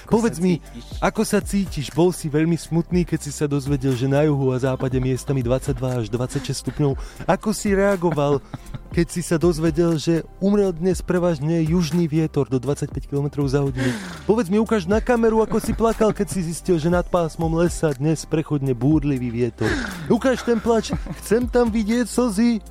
Povedz 0.09 0.41
mi, 0.41 0.65
ako 1.05 1.29
sa 1.29 1.45
cítiš? 1.45 1.93
Bol 1.93 2.17
si 2.17 2.33
veľmi 2.33 2.57
smutný, 2.57 3.05
keď 3.05 3.29
si 3.29 3.31
sa 3.31 3.45
dozvedel, 3.45 3.93
že 3.93 4.09
na 4.09 4.25
juhu 4.25 4.57
a 4.57 4.59
západe 4.59 4.97
miestami 4.97 5.45
22 5.45 5.77
až 5.77 6.07
26 6.09 6.49
stupňov. 6.65 6.97
Ako 7.29 7.53
si 7.53 7.77
reagoval, 7.77 8.41
keď 8.91 9.07
si 9.11 9.23
sa 9.23 9.37
dozvedel, 9.37 9.99
že 9.99 10.23
umrel 10.39 10.71
dnes 10.71 11.03
prevažne 11.03 11.63
južný 11.63 12.07
vietor 12.07 12.47
do 12.47 12.63
25 12.63 12.93
km 13.07 13.43
za 13.47 13.63
hodinu? 13.63 13.91
Povedz 14.25 14.49
mi, 14.51 14.59
ukáž 14.63 14.87
na 14.87 15.03
kameru, 15.03 15.43
ako 15.43 15.59
si 15.59 15.75
plakal, 15.75 16.15
keď 16.15 16.27
si 16.31 16.41
zistil, 16.47 16.79
že 16.79 16.91
nad 16.91 17.07
pásmom 17.07 17.51
lesa 17.59 17.91
dnes 17.95 18.23
prechodne 18.25 18.73
búrlivý 18.73 19.29
vietor. 19.29 19.69
Ukáž 20.07 20.47
ten 20.47 20.63
plač, 20.63 20.95
chcem 21.23 21.47
tam 21.51 21.71
vidieť 21.71 22.07
slzy. 22.07 22.63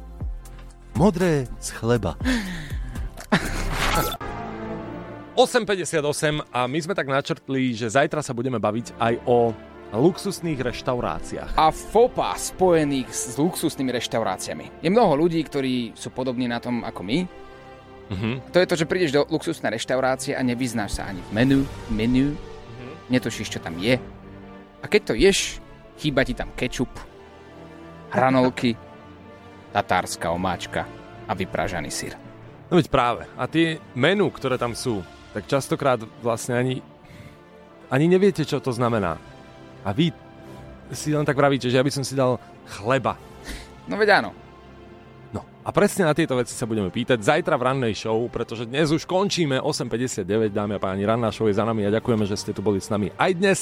Modré 0.96 1.52
z 1.60 1.76
chleba. 1.76 2.16
8.58 5.36 6.00
a 6.56 6.64
my 6.64 6.80
sme 6.80 6.96
tak 6.96 7.12
načrtli, 7.12 7.76
že 7.76 7.92
zajtra 7.92 8.24
sa 8.24 8.32
budeme 8.32 8.56
baviť 8.56 8.96
aj 8.96 9.14
o 9.28 9.52
luxusných 9.98 10.60
reštauráciách. 10.60 11.56
A 11.58 11.72
fopa 11.72 12.36
spojených 12.36 13.10
s 13.12 13.36
luxusnými 13.40 13.92
reštauráciami. 13.96 14.84
Je 14.84 14.90
mnoho 14.92 15.16
ľudí, 15.16 15.42
ktorí 15.44 15.96
sú 15.96 16.12
podobní 16.12 16.48
na 16.48 16.60
tom 16.60 16.84
ako 16.84 17.02
my. 17.04 17.18
Mhm. 18.06 18.54
To 18.54 18.58
je 18.62 18.70
to, 18.70 18.76
že 18.78 18.90
prídeš 18.90 19.12
do 19.16 19.26
luxusnej 19.28 19.74
reštaurácie 19.74 20.38
a 20.38 20.42
nevyznáš 20.46 21.02
sa 21.02 21.10
ani 21.10 21.22
v 21.26 21.32
menu, 21.34 21.60
menu, 21.90 22.38
netušíš, 23.10 23.58
čo 23.58 23.60
tam 23.62 23.78
je. 23.82 23.98
A 24.82 24.86
keď 24.86 25.02
to 25.02 25.14
ješ, 25.18 25.58
chýba 25.98 26.22
ti 26.22 26.38
tam 26.38 26.54
kečup, 26.54 26.90
hranolky, 28.14 28.78
tatárska 29.76 30.32
omáčka 30.32 30.86
a 31.26 31.34
vypražaný 31.34 31.90
syr. 31.92 32.14
No 32.70 32.78
veď 32.78 32.88
práve. 32.90 33.24
A 33.38 33.46
tie 33.46 33.78
menu, 33.94 34.30
ktoré 34.34 34.58
tam 34.58 34.74
sú, 34.74 35.06
tak 35.36 35.46
častokrát 35.46 36.02
vlastne 36.24 36.56
ani, 36.58 36.76
ani 37.92 38.06
neviete, 38.08 38.48
čo 38.48 38.64
to 38.64 38.72
znamená. 38.74 39.20
A 39.86 39.94
vy 39.94 40.10
si 40.90 41.14
len 41.14 41.24
tak 41.24 41.38
pravíte, 41.38 41.70
že 41.70 41.78
ja 41.78 41.86
by 41.86 41.94
som 41.94 42.02
si 42.02 42.18
dal 42.18 42.42
chleba. 42.66 43.16
No 43.86 43.96
veď 44.02 44.26
áno. 44.26 44.34
No 45.30 45.46
a 45.62 45.70
presne 45.70 46.10
na 46.10 46.18
tieto 46.18 46.34
veci 46.34 46.58
sa 46.58 46.66
budeme 46.66 46.90
pýtať 46.90 47.22
zajtra 47.22 47.54
v 47.58 47.66
rannej 47.70 47.94
show, 47.94 48.18
pretože 48.34 48.66
dnes 48.66 48.90
už 48.90 49.06
končíme 49.06 49.62
8.59, 49.62 50.50
dámy 50.50 50.78
a 50.78 50.82
páni, 50.82 51.06
ranná 51.06 51.30
show 51.30 51.46
je 51.46 51.58
za 51.58 51.66
nami 51.66 51.86
a 51.86 51.94
ďakujeme, 51.94 52.26
že 52.26 52.40
ste 52.40 52.56
tu 52.56 52.66
boli 52.66 52.82
s 52.82 52.90
nami 52.90 53.14
aj 53.14 53.32
dnes. 53.38 53.60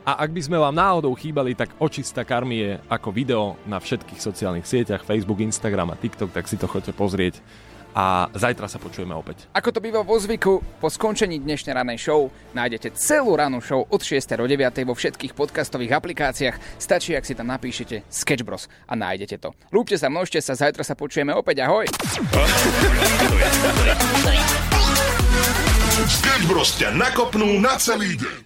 A 0.00 0.16
ak 0.24 0.32
by 0.32 0.40
sme 0.40 0.56
vám 0.56 0.72
náhodou 0.72 1.12
chýbali, 1.12 1.52
tak 1.52 1.76
očista 1.76 2.24
karmy 2.24 2.56
je 2.56 2.72
ako 2.88 3.08
video 3.12 3.60
na 3.68 3.76
všetkých 3.76 4.16
sociálnych 4.16 4.64
sieťach, 4.64 5.04
Facebook, 5.04 5.44
Instagram 5.44 5.92
a 5.92 6.00
TikTok, 6.00 6.32
tak 6.32 6.48
si 6.48 6.56
to 6.56 6.64
choďte 6.64 6.96
pozrieť. 6.96 7.36
A 7.90 8.30
zajtra 8.30 8.70
sa 8.70 8.78
počujeme 8.78 9.12
opäť. 9.18 9.50
Ako 9.50 9.74
to 9.74 9.82
býva 9.82 10.06
vo 10.06 10.14
zvyku, 10.14 10.62
po 10.78 10.88
skončení 10.88 11.42
dnešnej 11.42 11.74
ranej 11.74 11.98
show 11.98 12.30
nájdete 12.54 12.94
celú 12.94 13.34
ranú 13.34 13.58
show 13.58 13.82
od 13.82 14.00
6. 14.00 14.38
do 14.38 14.46
9. 14.46 14.86
vo 14.86 14.94
všetkých 14.94 15.34
podcastových 15.34 15.98
aplikáciách. 15.98 16.56
Stačí, 16.78 17.18
ak 17.18 17.26
si 17.26 17.34
tam 17.34 17.50
napíšete 17.50 18.06
Sketch 18.06 18.46
Bros 18.46 18.70
a 18.86 18.94
nájdete 18.94 19.42
to. 19.42 19.50
Lúbte 19.74 19.98
sa, 19.98 20.06
množte 20.06 20.38
sa, 20.38 20.54
zajtra 20.54 20.86
sa 20.86 20.94
počujeme 20.94 21.34
opäť, 21.34 21.66
ahoj! 21.66 21.90
Sketch 26.10 26.46
Bros 26.46 26.70
ťa 26.78 26.94
nakopnú 26.94 27.58
na 27.58 27.74
celý 27.76 28.14
deň. 28.16 28.40